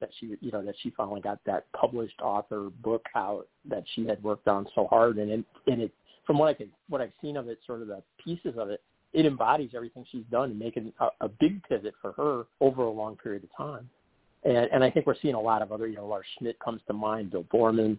that 0.00 0.10
she 0.18 0.36
you 0.40 0.50
know 0.50 0.64
that 0.64 0.74
she 0.82 0.90
finally 0.90 1.20
got 1.20 1.38
that 1.46 1.70
published 1.72 2.20
author 2.20 2.70
book 2.82 3.06
out 3.14 3.46
that 3.68 3.84
she 3.94 4.06
had 4.06 4.22
worked 4.22 4.48
on 4.48 4.66
so 4.74 4.86
hard 4.88 5.18
and 5.18 5.30
it 5.30 5.44
and 5.66 5.82
it 5.82 5.92
from 6.26 6.38
what 6.38 6.48
I 6.48 6.54
can 6.54 6.70
what 6.88 7.00
I've 7.00 7.12
seen 7.22 7.36
of 7.36 7.48
it, 7.48 7.58
sort 7.66 7.82
of 7.82 7.88
the 7.88 8.02
pieces 8.22 8.54
of 8.58 8.70
it, 8.70 8.82
it 9.12 9.26
embodies 9.26 9.70
everything 9.74 10.04
she's 10.10 10.24
done 10.30 10.50
and 10.50 10.58
making 10.58 10.92
a, 11.00 11.08
a 11.20 11.28
big 11.28 11.62
pivot 11.68 11.94
for 12.02 12.12
her 12.12 12.44
over 12.60 12.82
a 12.82 12.90
long 12.90 13.16
period 13.16 13.44
of 13.44 13.56
time. 13.56 13.88
And, 14.44 14.56
and 14.56 14.84
I 14.84 14.90
think 14.90 15.06
we're 15.06 15.16
seeing 15.20 15.34
a 15.34 15.40
lot 15.40 15.62
of 15.62 15.72
other, 15.72 15.86
you 15.86 15.96
know, 15.96 16.06
Lars 16.06 16.26
Schmidt 16.38 16.58
comes 16.60 16.80
to 16.86 16.92
mind, 16.92 17.30
Bill 17.30 17.44
Boorman, 17.44 17.98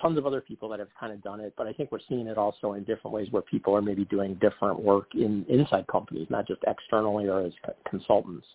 tons 0.00 0.18
of 0.18 0.26
other 0.26 0.40
people 0.40 0.68
that 0.68 0.78
have 0.78 0.88
kind 0.98 1.12
of 1.12 1.22
done 1.22 1.40
it. 1.40 1.52
But 1.56 1.66
I 1.66 1.72
think 1.72 1.90
we're 1.90 1.98
seeing 2.08 2.26
it 2.26 2.38
also 2.38 2.74
in 2.74 2.84
different 2.84 3.14
ways 3.14 3.28
where 3.30 3.42
people 3.42 3.74
are 3.74 3.82
maybe 3.82 4.04
doing 4.04 4.34
different 4.34 4.80
work 4.80 5.08
in 5.14 5.44
inside 5.48 5.86
companies, 5.88 6.28
not 6.30 6.46
just 6.46 6.60
externally 6.66 7.28
or 7.28 7.40
as 7.40 7.52
consultants. 7.88 8.46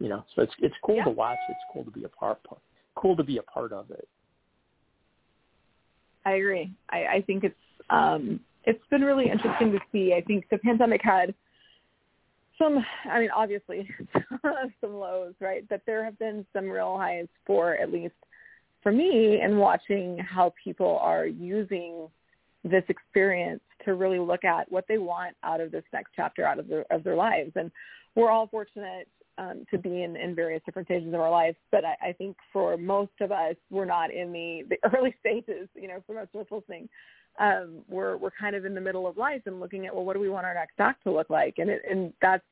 You 0.00 0.08
know, 0.08 0.24
so 0.34 0.42
it's 0.42 0.52
it's 0.60 0.74
cool 0.84 0.96
yeah. 0.96 1.04
to 1.04 1.10
watch. 1.10 1.38
It's 1.48 1.58
cool 1.72 1.84
to 1.84 1.90
be 1.90 2.04
a 2.04 2.08
part. 2.08 2.38
Cool 2.94 3.16
to 3.16 3.24
be 3.24 3.38
a 3.38 3.42
part 3.42 3.72
of 3.72 3.90
it. 3.90 4.08
I 6.24 6.34
agree. 6.34 6.72
I, 6.90 7.04
I 7.06 7.24
think 7.26 7.42
it's 7.42 7.56
um, 7.90 8.38
it's 8.64 8.84
been 8.90 9.02
really 9.02 9.28
interesting 9.30 9.72
to 9.72 9.78
see. 9.90 10.14
I 10.14 10.20
think 10.20 10.44
the 10.50 10.58
pandemic 10.58 11.00
had 11.02 11.34
some, 12.58 12.84
I 13.10 13.20
mean, 13.20 13.30
obviously 13.34 13.88
some 14.80 14.94
lows, 14.94 15.34
right? 15.40 15.66
But 15.68 15.82
there 15.86 16.04
have 16.04 16.18
been 16.18 16.44
some 16.52 16.68
real 16.68 16.96
highs 16.96 17.28
for 17.46 17.74
at 17.74 17.92
least 17.92 18.14
for 18.82 18.92
me 18.92 19.40
in 19.42 19.58
watching 19.58 20.18
how 20.18 20.52
people 20.62 20.98
are 21.00 21.26
using 21.26 22.08
this 22.64 22.84
experience 22.88 23.60
to 23.84 23.94
really 23.94 24.18
look 24.18 24.44
at 24.44 24.70
what 24.70 24.84
they 24.88 24.98
want 24.98 25.36
out 25.44 25.60
of 25.60 25.70
this 25.70 25.84
next 25.92 26.10
chapter 26.14 26.44
out 26.44 26.58
of 26.58 26.68
their 26.68 26.84
of 26.90 27.04
their 27.04 27.16
lives. 27.16 27.52
And 27.54 27.70
we're 28.14 28.30
all 28.30 28.48
fortunate 28.48 29.08
um, 29.38 29.64
to 29.70 29.78
be 29.78 30.02
in, 30.02 30.16
in 30.16 30.34
various 30.34 30.60
different 30.66 30.88
stages 30.88 31.14
of 31.14 31.20
our 31.20 31.30
lives. 31.30 31.56
But 31.70 31.84
I, 31.84 32.08
I 32.08 32.12
think 32.12 32.36
for 32.52 32.76
most 32.76 33.12
of 33.20 33.30
us, 33.32 33.54
we're 33.70 33.84
not 33.84 34.12
in 34.12 34.32
the, 34.32 34.64
the 34.68 34.76
early 34.96 35.14
stages, 35.20 35.68
you 35.74 35.88
know, 35.88 36.02
for 36.06 36.14
most 36.14 36.30
of 36.34 36.40
us 36.40 36.46
listening. 36.50 36.88
Um, 37.38 37.84
we're 37.88 38.16
we're 38.16 38.32
kind 38.38 38.56
of 38.56 38.64
in 38.64 38.74
the 38.74 38.80
middle 38.80 39.06
of 39.06 39.16
life 39.16 39.42
and 39.46 39.60
looking 39.60 39.86
at 39.86 39.94
well, 39.94 40.04
what 40.04 40.14
do 40.14 40.20
we 40.20 40.28
want 40.28 40.46
our 40.46 40.54
next 40.54 40.74
act 40.78 41.04
to 41.04 41.12
look 41.12 41.30
like? 41.30 41.54
And 41.58 41.70
it, 41.70 41.82
and 41.88 42.12
that's 42.20 42.44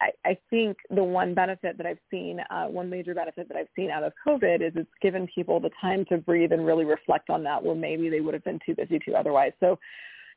I, 0.00 0.10
I 0.24 0.38
think 0.50 0.76
the 0.90 1.02
one 1.02 1.34
benefit 1.34 1.76
that 1.76 1.86
I've 1.86 1.98
seen, 2.10 2.40
uh, 2.50 2.66
one 2.66 2.88
major 2.88 3.14
benefit 3.14 3.48
that 3.48 3.56
I've 3.56 3.68
seen 3.74 3.90
out 3.90 4.04
of 4.04 4.12
COVID 4.26 4.66
is 4.66 4.72
it's 4.76 4.88
given 5.02 5.26
people 5.34 5.58
the 5.60 5.70
time 5.80 6.04
to 6.08 6.18
breathe 6.18 6.52
and 6.52 6.64
really 6.64 6.84
reflect 6.84 7.30
on 7.30 7.42
that 7.44 7.62
where 7.62 7.74
maybe 7.74 8.08
they 8.08 8.20
would 8.20 8.34
have 8.34 8.44
been 8.44 8.60
too 8.64 8.74
busy 8.74 8.98
to 9.00 9.14
otherwise. 9.14 9.52
So, 9.60 9.78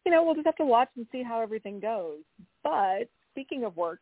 you 0.05 0.11
know, 0.11 0.23
we'll 0.23 0.33
just 0.33 0.47
have 0.47 0.55
to 0.55 0.65
watch 0.65 0.89
and 0.95 1.05
see 1.11 1.21
how 1.21 1.41
everything 1.41 1.79
goes. 1.79 2.19
But 2.63 3.09
speaking 3.31 3.63
of 3.63 3.77
work, 3.77 3.99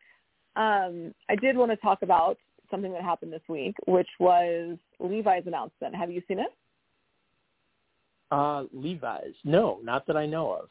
um, 0.56 1.14
I 1.28 1.36
did 1.36 1.56
want 1.56 1.70
to 1.70 1.76
talk 1.76 2.02
about 2.02 2.38
something 2.70 2.92
that 2.92 3.02
happened 3.02 3.32
this 3.32 3.42
week, 3.48 3.74
which 3.86 4.08
was 4.18 4.78
Levi's 4.98 5.42
announcement. 5.46 5.94
Have 5.94 6.10
you 6.10 6.22
seen 6.26 6.38
it? 6.38 6.54
Uh, 8.30 8.64
Levi's. 8.72 9.34
No, 9.44 9.80
not 9.82 10.06
that 10.06 10.16
I 10.16 10.26
know 10.26 10.52
of. 10.52 10.68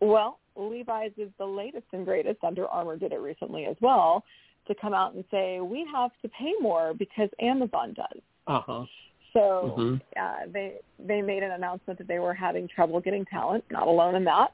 Well, 0.00 0.38
Levi's 0.56 1.12
is 1.16 1.30
the 1.38 1.46
latest 1.46 1.86
and 1.92 2.04
greatest. 2.04 2.42
Under 2.42 2.66
Armour 2.66 2.96
did 2.96 3.12
it 3.12 3.20
recently 3.20 3.66
as 3.66 3.76
well 3.80 4.24
to 4.66 4.74
come 4.74 4.94
out 4.94 5.14
and 5.14 5.24
say 5.30 5.60
we 5.60 5.86
have 5.92 6.10
to 6.22 6.28
pay 6.28 6.52
more 6.60 6.94
because 6.94 7.28
Amazon 7.40 7.94
does. 7.94 8.22
Uh 8.46 8.60
huh. 8.60 8.84
So 9.32 9.74
Mhm. 9.78 10.00
uh, 10.16 10.46
they 10.48 10.80
they 10.98 11.22
made 11.22 11.42
an 11.42 11.52
announcement 11.52 11.98
that 11.98 12.08
they 12.08 12.18
were 12.18 12.34
having 12.34 12.66
trouble 12.66 13.00
getting 13.00 13.24
talent. 13.26 13.64
Not 13.70 13.86
alone 13.86 14.14
in 14.16 14.24
that. 14.24 14.52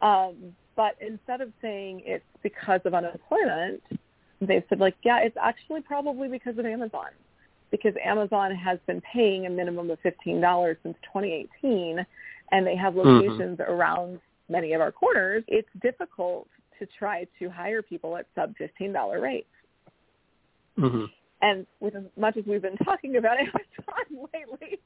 Um, 0.00 0.54
but 0.76 0.96
instead 1.00 1.40
of 1.40 1.52
saying 1.60 2.02
it's 2.04 2.24
because 2.42 2.80
of 2.84 2.94
unemployment, 2.94 3.82
they 4.40 4.64
said 4.68 4.80
like, 4.80 4.94
yeah, 5.02 5.20
it's 5.20 5.36
actually 5.40 5.80
probably 5.80 6.28
because 6.28 6.56
of 6.58 6.66
Amazon, 6.66 7.08
because 7.72 7.94
Amazon 8.04 8.54
has 8.54 8.78
been 8.86 9.02
paying 9.12 9.46
a 9.46 9.50
minimum 9.50 9.90
of 9.90 9.98
fifteen 10.00 10.40
dollars 10.40 10.76
since 10.84 10.96
2018, 11.12 12.06
and 12.52 12.64
they 12.64 12.76
have 12.76 12.94
locations 12.94 13.58
around 13.66 14.20
many 14.48 14.74
of 14.74 14.80
our 14.80 14.92
corners. 14.92 15.42
It's 15.48 15.68
difficult 15.82 16.46
to 16.78 16.86
try 16.98 17.26
to 17.40 17.48
hire 17.48 17.82
people 17.82 18.16
at 18.16 18.26
sub 18.36 18.56
fifteen 18.56 18.92
dollar 18.92 19.20
rates. 19.20 19.48
Mhm. 20.78 21.10
And 21.40 21.66
with 21.80 21.96
as 21.96 22.04
much 22.16 22.36
as 22.36 22.44
we've 22.46 22.62
been 22.62 22.76
talking 22.84 23.16
about 23.16 23.36
Amazon 23.40 24.28
lately, 24.32 24.78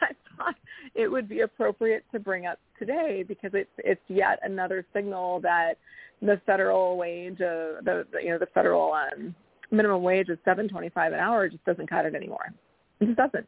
I 0.00 0.10
thought 0.36 0.54
it 0.94 1.08
would 1.08 1.28
be 1.28 1.40
appropriate 1.40 2.04
to 2.12 2.20
bring 2.20 2.46
up 2.46 2.60
today 2.78 3.24
because 3.26 3.50
it's 3.54 3.72
it's 3.78 4.02
yet 4.08 4.38
another 4.42 4.86
signal 4.92 5.40
that 5.40 5.74
the 6.22 6.40
federal 6.46 6.96
wage, 6.96 7.40
uh, 7.40 7.80
the 7.82 8.06
the, 8.12 8.22
you 8.22 8.30
know 8.30 8.38
the 8.38 8.46
federal 8.54 8.92
um, 8.92 9.34
minimum 9.74 10.02
wage 10.02 10.28
of 10.28 10.38
seven 10.44 10.68
twenty 10.68 10.88
five 10.88 11.12
an 11.12 11.18
hour 11.20 11.48
just 11.48 11.64
doesn't 11.64 11.88
cut 11.88 12.06
it 12.06 12.14
anymore. 12.14 12.52
It 13.00 13.06
just 13.06 13.16
doesn't. 13.16 13.46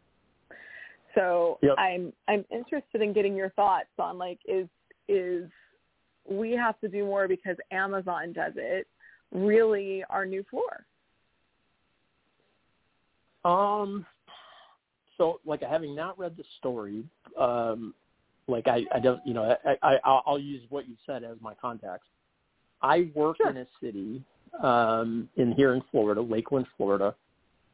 So 1.14 1.58
Yep. 1.62 1.74
I'm 1.78 2.12
I'm 2.28 2.44
interested 2.50 3.02
in 3.02 3.12
getting 3.12 3.34
your 3.34 3.50
thoughts 3.50 3.88
on 3.98 4.18
like 4.18 4.38
is 4.46 4.68
is 5.08 5.48
we 6.28 6.52
have 6.52 6.78
to 6.80 6.88
do 6.88 7.04
more 7.04 7.28
because 7.28 7.56
Amazon 7.70 8.32
does 8.32 8.52
it 8.56 8.86
really 9.32 10.04
our 10.10 10.26
new 10.26 10.44
floor? 10.50 10.84
Um, 13.44 14.04
so 15.16 15.40
like 15.46 15.62
having 15.62 15.94
not 15.94 16.18
read 16.18 16.36
the 16.36 16.44
story, 16.58 17.04
um, 17.38 17.94
like 18.48 18.66
I, 18.66 18.84
I 18.92 18.98
don't, 18.98 19.20
you 19.24 19.34
know, 19.34 19.56
I, 19.64 19.76
I, 19.82 19.96
I'll 20.04 20.22
I'll 20.26 20.38
use 20.38 20.62
what 20.68 20.88
you 20.88 20.96
said 21.06 21.22
as 21.24 21.36
my 21.40 21.54
context. 21.54 22.08
I 22.82 23.10
work 23.14 23.38
Sure. 23.38 23.50
in 23.50 23.58
a 23.58 23.66
city 23.80 24.22
um, 24.62 25.28
in 25.36 25.52
here 25.52 25.74
in 25.74 25.82
Florida, 25.90 26.20
Lakeland, 26.20 26.66
Florida, 26.76 27.14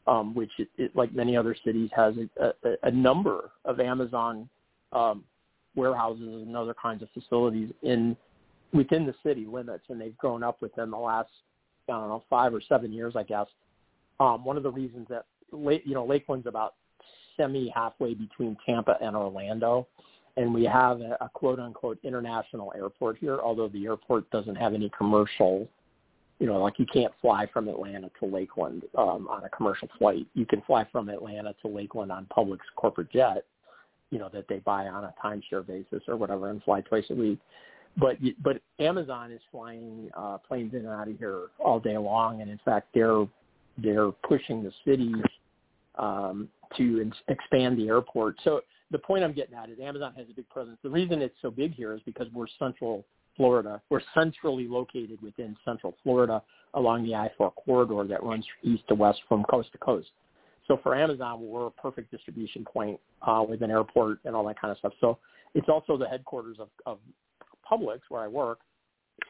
um, 0.06 0.34
which 0.34 0.50
it, 0.58 0.68
it, 0.78 0.96
like 0.96 1.14
many 1.14 1.36
other 1.36 1.56
cities 1.64 1.90
has 1.94 2.14
a, 2.40 2.44
a, 2.44 2.76
a 2.84 2.90
number 2.90 3.50
of 3.64 3.80
Amazon 3.80 4.48
um, 4.92 5.24
warehouses 5.74 6.42
and 6.46 6.56
other 6.56 6.74
kinds 6.74 7.02
of 7.02 7.08
facilities 7.14 7.70
in 7.82 8.16
within 8.72 9.06
the 9.06 9.14
city 9.22 9.46
limits, 9.46 9.84
and 9.88 10.00
they've 10.00 10.16
grown 10.16 10.42
up 10.42 10.60
within 10.62 10.90
the 10.90 10.96
last 10.96 11.30
I 11.88 11.92
don't 11.92 12.08
know 12.08 12.24
five 12.30 12.54
or 12.54 12.60
seven 12.68 12.92
years, 12.92 13.14
I 13.16 13.22
guess. 13.22 13.46
Um, 14.20 14.44
one 14.44 14.56
of 14.56 14.62
the 14.62 14.70
reasons 14.70 15.08
that 15.08 15.24
you 15.52 15.94
know 15.94 16.04
Lakeland's 16.04 16.46
about 16.46 16.74
semi 17.36 17.70
halfway 17.74 18.14
between 18.14 18.56
Tampa 18.64 18.96
and 19.00 19.16
Orlando, 19.16 19.86
and 20.36 20.52
we 20.54 20.64
have 20.64 21.00
a, 21.00 21.16
a 21.20 21.28
quote 21.32 21.58
unquote 21.58 21.98
international 22.02 22.72
airport 22.76 23.18
here. 23.18 23.38
Although 23.42 23.68
the 23.68 23.86
airport 23.86 24.30
doesn't 24.30 24.56
have 24.56 24.74
any 24.74 24.90
commercial, 24.96 25.68
you 26.42 26.48
know, 26.48 26.60
like 26.60 26.76
you 26.80 26.86
can't 26.92 27.12
fly 27.20 27.46
from 27.52 27.68
Atlanta 27.68 28.10
to 28.18 28.26
Lakeland 28.26 28.82
um, 28.98 29.28
on 29.30 29.44
a 29.44 29.48
commercial 29.50 29.88
flight. 29.96 30.26
You 30.34 30.44
can 30.44 30.60
fly 30.62 30.84
from 30.90 31.08
Atlanta 31.08 31.54
to 31.62 31.68
Lakeland 31.68 32.10
on 32.10 32.26
Publix 32.36 32.58
corporate 32.74 33.12
jet, 33.12 33.44
you 34.10 34.18
know, 34.18 34.28
that 34.32 34.46
they 34.48 34.58
buy 34.58 34.88
on 34.88 35.04
a 35.04 35.14
timeshare 35.24 35.64
basis 35.64 36.02
or 36.08 36.16
whatever, 36.16 36.50
and 36.50 36.60
fly 36.64 36.80
twice 36.80 37.04
a 37.10 37.14
week. 37.14 37.38
But 37.96 38.16
but 38.42 38.60
Amazon 38.80 39.30
is 39.30 39.40
flying 39.52 40.10
uh, 40.16 40.38
planes 40.38 40.74
in 40.74 40.80
and 40.80 40.88
out 40.88 41.06
of 41.06 41.16
here 41.16 41.42
all 41.60 41.78
day 41.78 41.96
long, 41.96 42.40
and 42.40 42.50
in 42.50 42.58
fact 42.64 42.88
they're 42.92 43.24
they're 43.78 44.10
pushing 44.10 44.64
the 44.64 44.72
city 44.84 45.14
um, 45.96 46.48
to 46.76 47.02
ins- 47.02 47.14
expand 47.28 47.78
the 47.78 47.86
airport. 47.86 48.34
So 48.42 48.62
the 48.90 48.98
point 48.98 49.22
I'm 49.22 49.32
getting 49.32 49.54
at 49.54 49.70
is 49.70 49.78
Amazon 49.80 50.12
has 50.16 50.26
a 50.28 50.34
big 50.34 50.48
presence. 50.48 50.78
The 50.82 50.90
reason 50.90 51.22
it's 51.22 51.36
so 51.40 51.52
big 51.52 51.72
here 51.72 51.94
is 51.94 52.00
because 52.04 52.26
we're 52.34 52.48
central 52.58 53.04
Florida. 53.36 53.80
We're 53.90 54.02
centrally 54.14 54.66
located 54.68 55.20
within 55.22 55.56
central 55.64 55.96
Florida 56.02 56.42
along 56.74 57.04
the 57.04 57.14
I-4 57.14 57.54
corridor 57.54 58.04
that 58.08 58.22
runs 58.22 58.46
east 58.62 58.84
to 58.88 58.94
west 58.94 59.20
from 59.28 59.44
coast 59.44 59.72
to 59.72 59.78
coast. 59.78 60.08
So 60.68 60.78
for 60.82 60.94
Amazon, 60.94 61.46
we're 61.46 61.66
a 61.66 61.70
perfect 61.70 62.10
distribution 62.10 62.64
point 62.64 62.98
uh, 63.22 63.44
with 63.46 63.62
an 63.62 63.70
airport 63.70 64.18
and 64.24 64.34
all 64.34 64.46
that 64.46 64.60
kind 64.60 64.70
of 64.70 64.78
stuff. 64.78 64.92
So 65.00 65.18
it's 65.54 65.68
also 65.68 65.96
the 65.96 66.08
headquarters 66.08 66.56
of, 66.60 66.68
of 66.86 66.98
Publix, 67.70 68.00
where 68.08 68.22
I 68.22 68.28
work, 68.28 68.60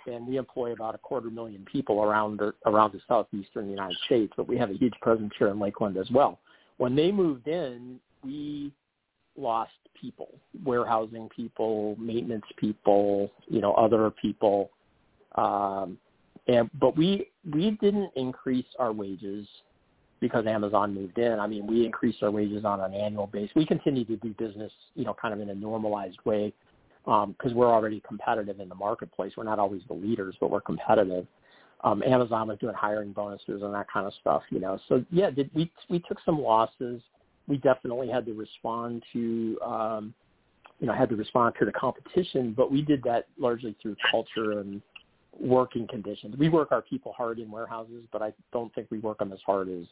and 0.07 0.27
we 0.27 0.37
employ 0.37 0.73
about 0.73 0.95
a 0.95 0.99
quarter 0.99 1.31
million 1.31 1.65
people 1.71 2.03
around 2.03 2.41
around 2.67 2.93
the 2.93 3.01
southeastern 3.09 3.71
United 3.71 3.97
States. 4.07 4.33
But 4.37 4.49
we 4.49 4.57
have 4.59 4.71
a 4.71 4.75
huge 4.75 4.95
presence 5.01 5.33
here 5.38 5.49
in 5.49 5.59
Lakeland 5.59 5.97
as 5.97 6.11
well. 6.11 6.38
When 6.77 6.95
they 6.95 7.11
moved 7.11 7.49
in, 7.49 7.99
we 8.25 8.73
lost 9.37 9.73
people, 9.99 10.29
warehousing 10.64 11.29
people, 11.35 11.97
maintenance 11.99 12.45
people, 12.57 13.31
you 13.49 13.61
know, 13.61 13.73
other 13.75 14.11
people. 14.11 14.71
Um, 15.37 15.99
and 16.49 16.68
but 16.81 16.97
we 16.97 17.29
we 17.51 17.73
didn't 17.81 18.11
increase 18.16 18.66
our 18.79 18.92
wages 18.92 19.47
because 20.21 20.47
Amazon 20.47 20.95
moved 20.95 21.18
in. 21.18 21.38
I 21.38 21.47
mean, 21.47 21.66
we 21.66 21.85
increased 21.85 22.23
our 22.23 22.31
wages 22.31 22.64
on 22.64 22.81
an 22.81 22.95
annual 22.95 23.27
basis. 23.27 23.55
We 23.57 23.66
continue 23.66 24.05
to 24.05 24.16
do 24.16 24.35
business, 24.38 24.73
you 24.95 25.05
know, 25.05 25.14
kind 25.21 25.35
of 25.35 25.40
in 25.40 25.51
a 25.51 25.55
normalized 25.55 26.18
way 26.25 26.53
Um 27.07 27.33
because 27.33 27.53
we're 27.55 27.73
already 27.73 28.01
competitive 28.07 28.61
in 28.61 28.68
the 28.68 28.75
marketplace. 28.75 29.33
We're 29.37 29.45
not 29.45 29.59
always 29.59 29.83
the 29.88 29.95
leaders, 29.95 30.35
but 30.40 30.51
we're 30.51 30.61
competitive. 30.61 31.27
Um, 31.85 32.03
Amazon 32.05 32.47
was 32.49 32.59
doing 32.59 32.75
hiring 32.75 33.12
bonuses 33.12 33.62
and 33.62 33.75
that 33.75 33.87
kind 33.92 34.07
of 34.07 34.12
stuff, 34.21 34.42
you 34.51 34.61
know. 34.61 34.79
So 34.88 35.05
yeah, 35.11 35.31
did, 35.31 35.51
we 35.55 35.71
we 35.88 35.99
took 36.01 36.18
some 36.25 36.40
losses. 36.40 37.03
We 37.49 37.57
definitely 37.59 38.09
had 38.09 38.25
to 38.27 38.35
respond 38.35 39.03
to, 39.13 39.59
um, 39.65 40.15
you 40.81 40.87
know, 40.87 40.93
had 40.93 41.09
to 41.11 41.17
respond 41.17 41.55
to 41.59 41.65
the 41.65 41.73
competition, 41.73 42.55
but 42.57 42.71
we 42.71 42.83
did 42.83 43.03
that 43.05 43.27
largely 43.39 43.77
through 43.83 43.97
culture 44.11 44.59
and 44.61 44.81
working 45.39 45.87
conditions. 45.89 46.37
We 46.39 46.49
work 46.49 46.73
our 46.73 46.83
people 46.83 47.13
hard 47.13 47.39
in 47.39 47.51
warehouses, 47.51 48.05
but 48.13 48.23
I 48.23 48.33
don't 48.53 48.75
think 48.75 48.89
we 48.91 48.99
work 48.99 49.19
them 49.19 49.33
as 49.33 49.41
hard 49.45 49.69
as 49.69 49.87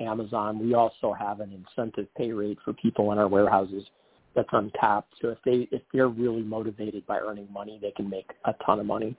Amazon. 0.00 0.58
We 0.58 0.74
also 0.74 1.12
have 1.12 1.40
an 1.40 1.52
incentive 1.52 2.06
pay 2.16 2.32
rate 2.32 2.58
for 2.64 2.72
people 2.72 3.12
in 3.12 3.18
our 3.18 3.28
warehouses 3.28 3.84
that's 4.34 4.48
untapped. 4.52 5.14
So 5.20 5.28
if 5.28 5.38
they 5.44 5.68
if 5.74 5.82
they're 5.92 6.08
really 6.08 6.42
motivated 6.42 7.06
by 7.06 7.18
earning 7.18 7.48
money, 7.52 7.78
they 7.80 7.90
can 7.90 8.08
make 8.08 8.30
a 8.44 8.54
ton 8.64 8.80
of 8.80 8.86
money, 8.86 9.16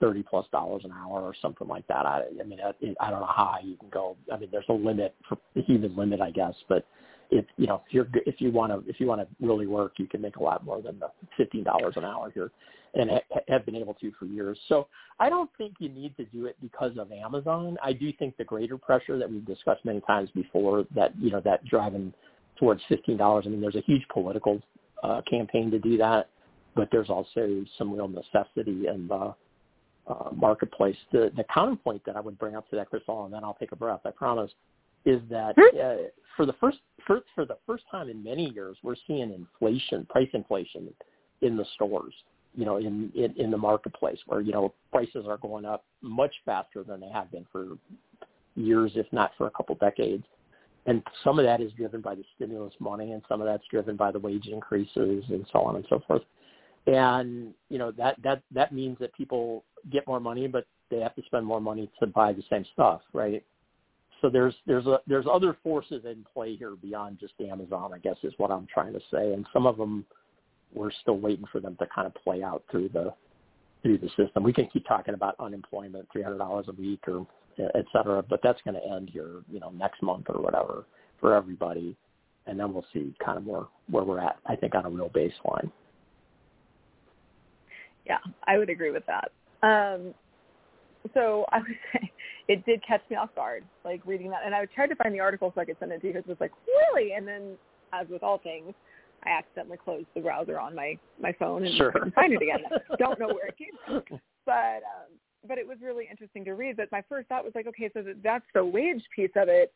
thirty 0.00 0.22
plus 0.22 0.46
dollars 0.50 0.82
an 0.84 0.92
hour 0.92 1.20
or 1.20 1.34
something 1.40 1.68
like 1.68 1.86
that. 1.88 2.06
I, 2.06 2.22
I 2.40 2.44
mean, 2.44 2.60
I, 2.60 2.72
I 3.00 3.10
don't 3.10 3.20
know 3.20 3.26
how 3.26 3.52
high 3.52 3.60
you 3.64 3.76
can 3.76 3.90
go. 3.90 4.16
I 4.32 4.38
mean, 4.38 4.48
there's 4.50 4.64
a 4.68 4.72
limit 4.72 5.14
for 5.28 5.36
human 5.54 5.94
limit, 5.96 6.20
I 6.20 6.30
guess, 6.30 6.54
but 6.68 6.86
if 7.32 7.46
you 7.56 7.66
know 7.66 7.82
if 7.86 7.92
you're 7.92 8.06
if 8.26 8.40
you 8.40 8.52
want 8.52 8.72
to 8.72 8.88
if 8.88 9.00
you 9.00 9.06
want 9.06 9.20
to 9.22 9.26
really 9.44 9.66
work, 9.66 9.94
you 9.96 10.06
can 10.06 10.20
make 10.20 10.36
a 10.36 10.42
lot 10.42 10.64
more 10.64 10.80
than 10.82 10.98
the 11.00 11.08
fifteen 11.36 11.64
dollars 11.64 11.94
an 11.96 12.04
hour 12.04 12.30
here, 12.30 12.50
and 12.94 13.10
ha- 13.10 13.40
have 13.48 13.64
been 13.64 13.74
able 13.74 13.94
to 13.94 14.12
for 14.18 14.26
years. 14.26 14.58
So 14.68 14.86
I 15.18 15.30
don't 15.30 15.50
think 15.56 15.76
you 15.78 15.88
need 15.88 16.14
to 16.18 16.24
do 16.26 16.44
it 16.46 16.56
because 16.60 16.92
of 16.98 17.10
Amazon. 17.10 17.78
I 17.82 17.94
do 17.94 18.12
think 18.12 18.36
the 18.36 18.44
greater 18.44 18.76
pressure 18.76 19.18
that 19.18 19.28
we've 19.28 19.46
discussed 19.46 19.84
many 19.84 20.02
times 20.02 20.28
before 20.34 20.84
that 20.94 21.16
you 21.18 21.30
know 21.30 21.40
that 21.40 21.64
driving 21.64 22.12
towards 22.58 22.82
fifteen 22.88 23.16
dollars. 23.16 23.44
I 23.46 23.50
mean, 23.50 23.62
there's 23.62 23.76
a 23.76 23.82
huge 23.86 24.06
political 24.12 24.60
uh, 25.02 25.22
campaign 25.28 25.70
to 25.70 25.78
do 25.78 25.96
that, 25.96 26.28
but 26.76 26.88
there's 26.92 27.08
also 27.08 27.64
some 27.78 27.94
real 27.94 28.08
necessity 28.08 28.88
in 28.88 29.08
the 29.08 29.34
uh, 30.06 30.30
marketplace. 30.34 30.96
The 31.12 31.32
the 31.34 31.44
counterpoint 31.52 32.02
that 32.04 32.16
I 32.16 32.20
would 32.20 32.38
bring 32.38 32.56
up 32.56 32.68
to 32.70 32.76
that, 32.76 32.90
Crystal, 32.90 33.24
and 33.24 33.32
then 33.32 33.42
I'll 33.42 33.56
take 33.58 33.72
a 33.72 33.76
breath. 33.76 34.00
I 34.04 34.10
promise. 34.10 34.50
Is 35.04 35.20
that 35.30 35.58
uh, 35.58 36.08
for 36.36 36.46
the 36.46 36.52
first 36.60 36.78
for, 37.06 37.20
for 37.34 37.44
the 37.44 37.56
first 37.66 37.84
time 37.90 38.08
in 38.08 38.22
many 38.22 38.50
years, 38.50 38.76
we're 38.82 38.96
seeing 39.06 39.32
inflation, 39.32 40.06
price 40.06 40.28
inflation, 40.32 40.92
in 41.40 41.56
the 41.56 41.64
stores. 41.74 42.14
You 42.54 42.66
know, 42.66 42.76
in, 42.76 43.10
in 43.14 43.34
in 43.38 43.50
the 43.50 43.56
marketplace, 43.56 44.18
where 44.26 44.42
you 44.42 44.52
know 44.52 44.74
prices 44.90 45.24
are 45.26 45.38
going 45.38 45.64
up 45.64 45.84
much 46.02 46.34
faster 46.44 46.82
than 46.82 47.00
they 47.00 47.08
have 47.08 47.30
been 47.30 47.46
for 47.50 47.78
years, 48.56 48.92
if 48.94 49.06
not 49.10 49.32
for 49.38 49.46
a 49.46 49.50
couple 49.50 49.74
decades 49.76 50.24
and 50.86 51.02
some 51.22 51.38
of 51.38 51.44
that 51.44 51.60
is 51.60 51.72
driven 51.72 52.00
by 52.00 52.14
the 52.14 52.24
stimulus 52.34 52.74
money 52.80 53.12
and 53.12 53.22
some 53.28 53.40
of 53.40 53.46
that's 53.46 53.66
driven 53.70 53.96
by 53.96 54.10
the 54.10 54.18
wage 54.18 54.46
increases 54.46 55.24
and 55.28 55.46
so 55.52 55.60
on 55.60 55.76
and 55.76 55.86
so 55.88 56.02
forth 56.06 56.22
and 56.86 57.54
you 57.68 57.78
know 57.78 57.90
that 57.92 58.16
that 58.22 58.42
that 58.52 58.72
means 58.72 58.96
that 58.98 59.12
people 59.14 59.64
get 59.90 60.06
more 60.06 60.20
money 60.20 60.46
but 60.46 60.66
they 60.90 60.98
have 60.98 61.14
to 61.14 61.22
spend 61.26 61.46
more 61.46 61.60
money 61.60 61.90
to 62.00 62.06
buy 62.06 62.32
the 62.32 62.42
same 62.50 62.64
stuff 62.72 63.00
right 63.12 63.44
so 64.22 64.30
there's 64.30 64.54
there's 64.66 64.86
a 64.86 64.98
there's 65.06 65.26
other 65.30 65.56
forces 65.62 66.04
in 66.06 66.24
play 66.32 66.56
here 66.56 66.74
beyond 66.80 67.18
just 67.20 67.34
amazon 67.40 67.92
i 67.92 67.98
guess 67.98 68.16
is 68.22 68.32
what 68.38 68.50
i'm 68.50 68.66
trying 68.72 68.94
to 68.94 69.00
say 69.10 69.34
and 69.34 69.46
some 69.52 69.66
of 69.66 69.76
them 69.76 70.06
we're 70.72 70.92
still 71.02 71.18
waiting 71.18 71.44
for 71.52 71.60
them 71.60 71.76
to 71.78 71.86
kind 71.94 72.06
of 72.06 72.14
play 72.14 72.42
out 72.42 72.62
through 72.70 72.88
the 72.88 73.12
through 73.82 73.98
the 73.98 74.08
system 74.16 74.42
we 74.42 74.52
can 74.52 74.66
keep 74.68 74.86
talking 74.86 75.12
about 75.12 75.34
unemployment 75.38 76.08
three 76.10 76.22
hundred 76.22 76.38
dollars 76.38 76.64
a 76.68 76.72
week 76.72 77.00
or 77.06 77.26
et 77.74 77.84
cetera, 77.92 78.22
but 78.22 78.40
that's 78.42 78.60
going 78.62 78.74
to 78.74 78.82
end 78.94 79.10
here, 79.12 79.42
you 79.50 79.60
know, 79.60 79.68
next 79.70 80.02
month 80.02 80.24
or 80.30 80.40
whatever 80.40 80.86
for 81.20 81.34
everybody. 81.34 81.94
and 82.46 82.58
then 82.58 82.72
we'll 82.72 82.86
see 82.92 83.14
kind 83.24 83.38
of 83.38 83.44
more 83.44 83.68
where 83.90 84.04
we're 84.04 84.18
at. 84.20 84.36
I 84.46 84.56
think 84.56 84.74
on 84.74 84.84
a 84.84 84.90
real 84.90 85.10
baseline. 85.10 85.70
Yeah, 88.06 88.18
I 88.46 88.58
would 88.58 88.68
agree 88.68 88.90
with 88.90 89.04
that. 89.06 89.30
Um, 89.62 90.12
so 91.14 91.44
I 91.50 91.58
would 91.58 91.66
say 91.92 92.12
it 92.48 92.64
did 92.66 92.82
catch 92.86 93.02
me 93.10 93.16
off 93.16 93.34
guard, 93.34 93.64
like 93.84 94.02
reading 94.04 94.30
that. 94.30 94.40
And 94.44 94.54
I 94.54 94.64
tried 94.66 94.88
to 94.88 94.96
find 94.96 95.14
the 95.14 95.20
article 95.20 95.52
so 95.54 95.60
I 95.60 95.64
could 95.64 95.76
send 95.78 95.92
it 95.92 96.00
to 96.00 96.06
you 96.06 96.12
because 96.12 96.28
it 96.28 96.30
was 96.30 96.40
like, 96.40 96.52
really? 96.66 97.12
And 97.12 97.26
then, 97.26 97.56
as 97.92 98.06
with 98.08 98.22
all 98.22 98.38
things, 98.38 98.74
I 99.24 99.30
accidentally 99.30 99.78
closed 99.78 100.06
the 100.14 100.20
browser 100.20 100.58
on 100.58 100.74
my 100.74 100.98
my 101.20 101.32
phone 101.38 101.64
and 101.64 101.74
sure. 101.76 101.92
couldn't 101.92 102.14
find 102.14 102.32
it 102.32 102.42
again. 102.42 102.60
I 102.72 102.96
don't 102.98 103.18
know 103.18 103.28
where 103.28 103.46
it 103.46 103.56
came 103.56 103.68
from, 103.86 104.20
but 104.44 104.82
um, 104.82 105.12
but 105.46 105.58
it 105.58 105.66
was 105.66 105.78
really 105.82 106.06
interesting 106.10 106.44
to 106.44 106.52
read. 106.52 106.76
But 106.76 106.90
my 106.90 107.02
first 107.08 107.28
thought 107.28 107.44
was 107.44 107.52
like, 107.54 107.66
okay, 107.68 107.90
so 107.94 108.02
that's 108.22 108.44
the 108.54 108.64
wage 108.64 109.02
piece 109.14 109.30
of 109.36 109.48
it, 109.48 109.72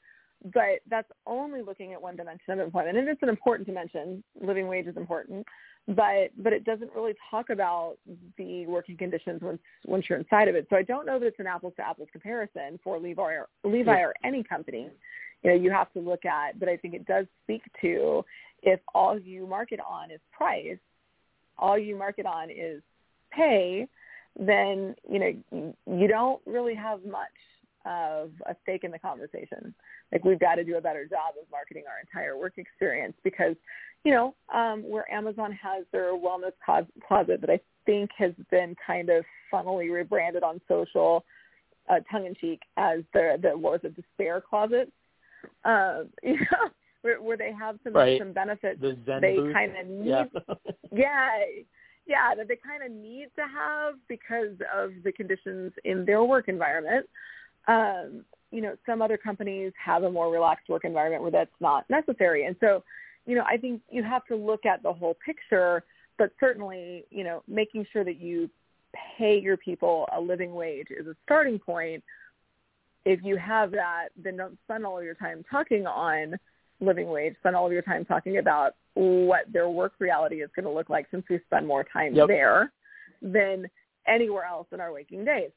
but 0.52 0.80
that's 0.90 1.10
only 1.26 1.62
looking 1.62 1.92
at 1.92 2.02
one 2.02 2.16
dimension 2.16 2.52
of 2.52 2.58
employment, 2.58 2.96
and 2.96 3.08
it's 3.08 3.22
an 3.22 3.28
important 3.28 3.66
dimension. 3.66 4.22
Living 4.40 4.66
wage 4.66 4.86
is 4.86 4.96
important, 4.96 5.46
but 5.88 6.30
but 6.38 6.52
it 6.52 6.64
doesn't 6.64 6.90
really 6.94 7.14
talk 7.30 7.50
about 7.50 7.96
the 8.38 8.66
working 8.66 8.96
conditions 8.96 9.40
once 9.40 9.60
once 9.86 10.06
you're 10.08 10.18
inside 10.18 10.48
of 10.48 10.56
it. 10.56 10.66
So 10.68 10.76
I 10.76 10.82
don't 10.82 11.06
know 11.06 11.18
that 11.18 11.26
it's 11.26 11.38
an 11.38 11.46
apples 11.46 11.74
to 11.76 11.86
apples 11.86 12.08
comparison 12.12 12.78
for 12.82 12.98
Levi 12.98 13.22
or 13.22 13.48
Levi 13.64 14.00
or 14.00 14.14
any 14.24 14.42
company. 14.42 14.90
You 15.42 15.50
know, 15.50 15.56
you 15.56 15.70
have 15.70 15.92
to 15.92 16.00
look 16.00 16.24
at, 16.24 16.58
but 16.58 16.68
I 16.68 16.76
think 16.76 16.94
it 16.94 17.06
does 17.06 17.26
speak 17.44 17.62
to 17.82 18.24
if 18.62 18.80
all 18.94 19.18
you 19.18 19.46
market 19.46 19.78
on 19.86 20.10
is 20.10 20.20
price, 20.32 20.78
all 21.58 21.78
you 21.78 21.94
market 21.94 22.26
on 22.26 22.50
is 22.50 22.82
pay, 23.30 23.86
then 24.38 24.96
you 25.08 25.18
know 25.20 25.72
you 25.86 26.08
don't 26.08 26.40
really 26.46 26.74
have 26.74 27.04
much 27.04 27.28
of 27.86 28.30
a 28.46 28.56
stake 28.62 28.84
in 28.84 28.90
the 28.90 28.98
conversation. 28.98 29.74
Like 30.12 30.24
we've 30.24 30.40
got 30.40 30.56
to 30.56 30.64
do 30.64 30.76
a 30.76 30.80
better 30.80 31.06
job 31.06 31.34
of 31.40 31.50
marketing 31.50 31.84
our 31.88 32.00
entire 32.00 32.36
work 32.36 32.54
experience 32.56 33.14
because, 33.22 33.54
you 34.04 34.12
know, 34.12 34.34
um, 34.54 34.82
where 34.82 35.10
Amazon 35.12 35.52
has 35.52 35.84
their 35.92 36.12
wellness 36.12 36.52
closet 37.06 37.40
that 37.40 37.50
I 37.50 37.60
think 37.86 38.10
has 38.18 38.32
been 38.50 38.74
kind 38.84 39.08
of 39.08 39.24
funnily 39.50 39.90
rebranded 39.90 40.42
on 40.42 40.60
social, 40.68 41.24
uh, 41.88 42.00
tongue 42.10 42.26
in 42.26 42.34
cheek 42.34 42.60
as 42.76 43.00
the 43.14 43.38
the 43.40 43.50
what 43.50 43.72
was 43.72 43.80
it, 43.84 43.94
despair 43.94 44.40
closet. 44.40 44.92
Um, 45.64 46.08
you 46.22 46.34
know, 46.34 46.70
where, 47.02 47.22
where 47.22 47.36
they 47.36 47.52
have 47.52 47.78
some 47.84 47.92
right. 47.92 48.18
some 48.18 48.32
benefits 48.32 48.80
the 48.80 48.96
they 49.20 49.36
kind 49.52 49.76
of 49.76 49.86
need. 49.86 50.08
Yeah. 50.08 50.24
yeah, 50.92 51.28
yeah, 52.06 52.34
that 52.36 52.48
they 52.48 52.56
kind 52.56 52.82
of 52.84 52.90
need 52.90 53.28
to 53.36 53.42
have 53.42 53.94
because 54.08 54.56
of 54.74 54.90
the 55.04 55.12
conditions 55.12 55.72
in 55.84 56.04
their 56.04 56.24
work 56.24 56.48
environment. 56.48 57.06
Um, 57.68 58.24
you 58.50 58.60
know, 58.60 58.76
some 58.86 59.02
other 59.02 59.16
companies 59.16 59.72
have 59.84 60.04
a 60.04 60.10
more 60.10 60.30
relaxed 60.30 60.68
work 60.68 60.84
environment 60.84 61.22
where 61.22 61.32
that's 61.32 61.50
not 61.60 61.88
necessary. 61.90 62.46
And 62.46 62.56
so, 62.60 62.84
you 63.26 63.34
know, 63.34 63.44
I 63.46 63.56
think 63.56 63.82
you 63.90 64.02
have 64.02 64.24
to 64.26 64.36
look 64.36 64.64
at 64.64 64.82
the 64.82 64.92
whole 64.92 65.16
picture, 65.24 65.82
but 66.16 66.30
certainly, 66.38 67.04
you 67.10 67.24
know, 67.24 67.42
making 67.48 67.86
sure 67.92 68.04
that 68.04 68.20
you 68.20 68.48
pay 69.18 69.38
your 69.38 69.56
people 69.56 70.08
a 70.16 70.20
living 70.20 70.54
wage 70.54 70.88
is 70.90 71.06
a 71.06 71.16
starting 71.24 71.58
point. 71.58 72.02
If 73.04 73.20
you 73.22 73.36
have 73.36 73.72
that, 73.72 74.08
then 74.16 74.36
don't 74.36 74.58
spend 74.64 74.86
all 74.86 74.98
of 74.98 75.04
your 75.04 75.14
time 75.14 75.44
talking 75.50 75.86
on 75.86 76.36
living 76.80 77.08
wage, 77.08 77.34
spend 77.40 77.56
all 77.56 77.66
of 77.66 77.72
your 77.72 77.82
time 77.82 78.04
talking 78.04 78.38
about 78.38 78.74
what 78.94 79.44
their 79.52 79.68
work 79.68 79.94
reality 79.98 80.36
is 80.36 80.50
going 80.54 80.64
to 80.64 80.72
look 80.72 80.88
like 80.88 81.06
since 81.10 81.24
we 81.28 81.38
spend 81.46 81.66
more 81.66 81.84
time 81.92 82.14
Yep. 82.14 82.28
there 82.28 82.72
than 83.22 83.66
anywhere 84.06 84.44
else 84.44 84.66
in 84.72 84.80
our 84.80 84.92
waking 84.92 85.24
days. 85.24 85.50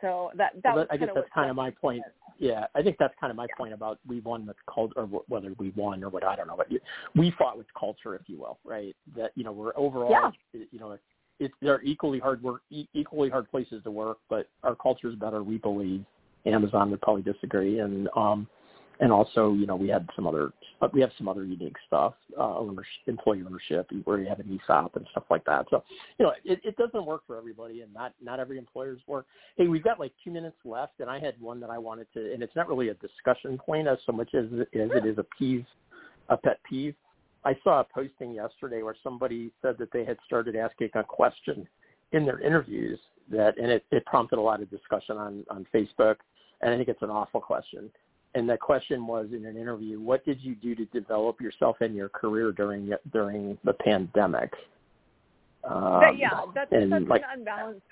So 0.00 0.30
that 0.36 0.52
that 0.62 0.74
Well, 0.74 0.84
was 0.84 0.88
I 0.90 0.96
guess 0.96 1.10
that's 1.14 1.28
kind 1.34 1.50
of 1.50 1.56
my 1.56 1.70
point. 1.70 2.02
Yeah, 2.38 2.66
I 2.74 2.82
think 2.82 2.96
that's 2.98 3.14
kind 3.20 3.30
of 3.30 3.36
my 3.36 3.46
point 3.56 3.72
about 3.72 4.00
we 4.06 4.20
won 4.20 4.44
with 4.44 4.56
culture, 4.72 4.94
or 4.96 5.06
whether 5.28 5.52
we 5.58 5.70
won 5.76 6.02
or 6.02 6.08
what 6.08 6.24
I 6.24 6.34
don't 6.34 6.48
know. 6.48 6.56
But 6.56 6.68
we 7.14 7.32
fought 7.38 7.56
with 7.56 7.66
culture, 7.78 8.14
if 8.16 8.22
you 8.26 8.38
will, 8.38 8.58
right? 8.64 8.94
That 9.16 9.30
you 9.36 9.44
know 9.44 9.52
we're 9.52 9.72
overall, 9.76 10.10
Yeah. 10.10 10.30
you 10.52 10.78
know, 10.78 10.98
it's 11.38 11.54
they're 11.62 11.82
equally 11.82 12.18
hard 12.18 12.42
work, 12.42 12.62
equally 12.70 13.30
hard 13.30 13.50
places 13.50 13.82
to 13.84 13.90
work, 13.90 14.18
but 14.28 14.48
our 14.62 14.74
culture 14.74 15.08
is 15.08 15.14
better, 15.14 15.42
we 15.42 15.58
believe. 15.58 16.04
Amazon 16.46 16.90
would 16.90 17.00
probably 17.00 17.22
disagree, 17.22 17.78
and 17.78 18.08
um, 18.16 18.46
and 19.00 19.12
also 19.12 19.52
you 19.52 19.66
know 19.66 19.76
we 19.76 19.88
had 19.88 20.08
some 20.14 20.26
other 20.26 20.52
we 20.92 21.00
have 21.00 21.10
some 21.16 21.28
other 21.28 21.44
unique 21.44 21.76
stuff, 21.86 22.14
uh, 22.38 22.58
ownership, 22.58 22.86
employee 23.06 23.42
ownership, 23.46 23.90
where 24.04 24.18
you 24.18 24.28
have 24.28 24.40
an 24.40 24.60
ESOP 24.62 24.96
and 24.96 25.06
stuff 25.12 25.24
like 25.30 25.44
that. 25.44 25.66
So 25.70 25.82
you 26.18 26.26
know 26.26 26.32
it, 26.44 26.60
it 26.64 26.76
doesn't 26.76 27.06
work 27.06 27.22
for 27.26 27.36
everybody, 27.36 27.80
and 27.80 27.92
not 27.92 28.12
not 28.22 28.40
every 28.40 28.58
employer's 28.58 29.00
work. 29.06 29.26
Hey, 29.56 29.66
we've 29.66 29.84
got 29.84 29.98
like 29.98 30.12
two 30.22 30.30
minutes 30.30 30.56
left, 30.64 31.00
and 31.00 31.08
I 31.08 31.18
had 31.18 31.40
one 31.40 31.60
that 31.60 31.70
I 31.70 31.78
wanted 31.78 32.06
to, 32.14 32.32
and 32.32 32.42
it's 32.42 32.54
not 32.54 32.68
really 32.68 32.88
a 32.88 32.94
discussion 32.94 33.58
point 33.58 33.88
as 33.88 33.98
so 34.06 34.12
much 34.12 34.34
as, 34.34 34.46
as 34.52 34.66
it 34.72 35.06
is 35.06 35.18
a 35.18 35.26
peeve, 35.38 35.64
a 36.28 36.36
pet 36.36 36.60
peeve. 36.68 36.94
I 37.44 37.54
saw 37.62 37.80
a 37.80 37.84
posting 37.84 38.32
yesterday 38.32 38.82
where 38.82 38.96
somebody 39.02 39.50
said 39.60 39.76
that 39.78 39.92
they 39.92 40.04
had 40.04 40.16
started 40.26 40.56
asking 40.56 40.90
a 40.94 41.04
question 41.04 41.66
in 42.12 42.24
their 42.24 42.40
interviews 42.40 42.98
that, 43.30 43.58
and 43.58 43.70
it, 43.70 43.84
it 43.90 44.04
prompted 44.06 44.38
a 44.38 44.42
lot 44.42 44.62
of 44.62 44.70
discussion 44.70 45.16
on 45.16 45.44
on 45.50 45.66
Facebook, 45.74 46.16
and 46.60 46.72
I 46.72 46.76
think 46.76 46.88
it's 46.88 47.02
an 47.02 47.10
awful 47.10 47.40
question. 47.40 47.90
And 48.34 48.48
the 48.48 48.56
question 48.56 49.06
was 49.06 49.28
in 49.32 49.46
an 49.46 49.56
interview, 49.56 50.00
what 50.00 50.24
did 50.24 50.40
you 50.40 50.56
do 50.56 50.74
to 50.74 50.84
develop 50.86 51.40
yourself 51.40 51.76
and 51.80 51.94
your 51.94 52.08
career 52.08 52.50
during 52.50 52.92
during 53.12 53.56
the 53.64 53.72
pandemic? 53.72 54.52
Um, 55.62 56.02
yeah, 56.16 56.40
that's 56.54 56.72
and 56.72 56.92
such 56.92 57.08
like, 57.08 57.22
an 57.22 57.40
unbalanced. 57.40 57.82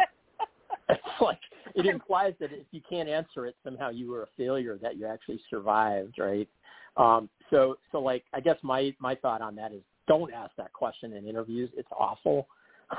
it's 0.88 1.00
like 1.20 1.38
it 1.74 1.86
implies 1.86 2.34
that 2.40 2.52
if 2.52 2.66
you 2.70 2.80
can't 2.88 3.08
answer 3.08 3.46
it, 3.46 3.54
somehow 3.64 3.90
you 3.90 4.10
were 4.10 4.22
a 4.22 4.28
failure 4.36 4.78
that 4.82 4.96
you 4.96 5.06
actually 5.06 5.40
survived, 5.50 6.18
right? 6.18 6.48
Um, 6.96 7.28
so, 7.50 7.76
so 7.92 7.98
like, 7.98 8.24
I 8.32 8.40
guess 8.40 8.56
my 8.62 8.94
my 8.98 9.14
thought 9.14 9.40
on 9.40 9.54
that 9.56 9.72
is, 9.72 9.82
don't 10.06 10.32
ask 10.32 10.52
that 10.56 10.72
question 10.72 11.12
in 11.14 11.26
interviews. 11.26 11.70
It's 11.76 11.88
awful. 11.92 12.46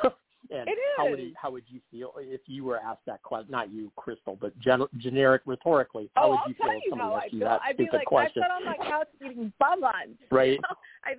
and 0.51 0.67
It 0.69 0.77
how 0.97 1.09
would 1.09 1.19
you, 1.19 1.33
how 1.35 1.51
would 1.51 1.63
you 1.67 1.79
feel 1.91 2.13
if 2.17 2.41
you 2.45 2.63
were 2.63 2.77
asked 2.77 3.05
that 3.05 3.21
question? 3.23 3.51
Not 3.51 3.71
you, 3.71 3.91
Crystal, 3.95 4.37
but 4.39 4.57
gen- 4.59 4.87
generic 4.97 5.41
rhetorically. 5.45 6.09
How 6.15 6.25
oh, 6.25 6.29
would 6.31 6.39
I'll 6.39 6.49
you 6.49 6.55
tell 6.55 6.67
feel 6.67 6.77
if 6.77 6.83
you 6.85 6.91
somebody 6.91 7.09
how 7.09 7.15
I 7.15 7.23
asked 7.23 7.33
you 7.33 7.39
feel. 7.39 7.47
that 7.49 7.61
I'd 7.63 7.77
be 7.77 7.89
like, 7.91 8.05
question? 8.05 8.43
I 8.43 8.47
sat 8.47 8.51
on 8.51 8.65
my 8.65 8.77
couch 8.77 9.07
eating 9.23 9.53
lunch. 9.59 10.17
Right. 10.31 10.59
I, 11.03 11.13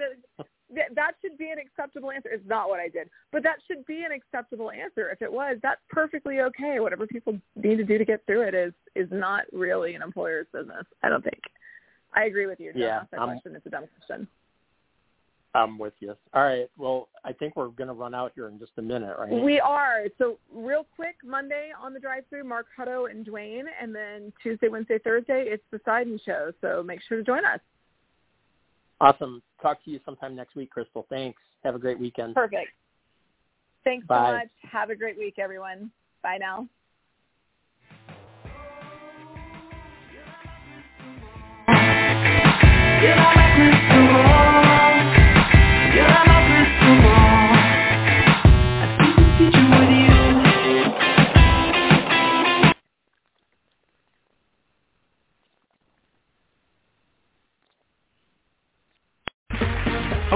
that, 0.75 0.95
that 0.95 1.13
should 1.23 1.39
be 1.39 1.51
an 1.51 1.59
acceptable 1.59 2.11
answer. 2.11 2.29
It's 2.31 2.47
not 2.49 2.69
what 2.69 2.81
I 2.81 2.89
did, 2.89 3.09
but 3.33 3.43
that 3.45 3.57
should 3.69 3.87
be 3.87 4.03
an 4.03 4.13
acceptable 4.13 4.71
answer. 4.71 5.11
If 5.11 5.23
it 5.23 5.33
was, 5.33 5.57
that's 5.63 5.81
perfectly 5.91 6.41
okay. 6.41 6.81
Whatever 6.81 7.07
people 7.07 7.39
need 7.55 7.77
to 7.77 7.85
do 7.85 7.99
to 7.99 8.05
get 8.05 8.25
through 8.27 8.43
it 8.43 8.55
is 8.55 8.73
is 8.95 9.09
not 9.13 9.45
really 9.53 9.95
an 9.95 10.03
employer's 10.03 10.47
business. 10.53 10.85
I 11.03 11.09
don't 11.09 11.23
think. 11.23 11.41
I 12.15 12.25
agree 12.25 12.47
with 12.47 12.59
you. 12.61 12.73
Don't 12.73 12.83
Yeah, 12.83 13.01
ask 13.01 13.11
that 13.11 13.21
I'm- 13.21 13.29
question. 13.29 13.55
It's 13.57 13.67
a 13.67 13.71
dumb 13.71 13.85
question. 13.99 14.29
I'm 15.57 15.79
with 15.79 15.95
you. 16.01 16.15
All 16.35 16.43
right. 16.43 16.69
Well, 16.77 17.09
I 17.25 17.33
think 17.33 17.57
we're 17.57 17.69
going 17.69 17.89
to 17.89 17.95
run 17.95 18.15
out 18.15 18.33
here 18.35 18.49
in 18.49 18.59
just 18.59 18.73
a 18.77 18.83
minute, 18.83 19.17
right? 19.19 19.31
We 19.33 19.59
are. 19.59 20.05
So 20.19 20.39
real 20.53 20.87
quick, 20.95 21.17
Monday 21.25 21.71
on 21.81 21.95
the 21.95 22.01
drive-through, 22.01 22.45
Mark 22.45 22.67
Hutto 22.79 23.11
and 23.11 23.27
Dwayne, 23.27 23.65
and 23.81 23.95
then 23.95 24.33
Tuesday, 24.43 24.69
Wednesday, 24.69 24.99
Thursday, 24.99 25.47
it's 25.49 25.65
the 25.71 25.79
Seiden 25.79 26.23
Show. 26.25 26.53
So 26.61 26.83
make 26.83 27.01
sure 27.09 27.17
to 27.17 27.25
join 27.25 27.45
us. 27.45 27.61
awesome. 29.01 29.43
Talk 29.63 29.83
to 29.85 29.91
you 29.91 30.01
sometime 30.05 30.37
next 30.37 30.57
week, 30.57 30.71
Crystal. 30.71 31.07
Thanks. 31.09 31.41
Have 31.65 31.75
a 31.75 31.79
great 31.79 31.99
weekend. 31.99 32.35
Perfect. 32.35 32.71
Thanks 33.83 34.07
Bye. 34.07 34.27
so 34.27 34.33
much. 34.33 34.49
Have 34.71 34.91
a 34.91 34.97
great 34.97 35.17
week, 35.17 35.39
everyone. 35.39 35.91
Bye 36.23 36.39
now. 36.39 36.69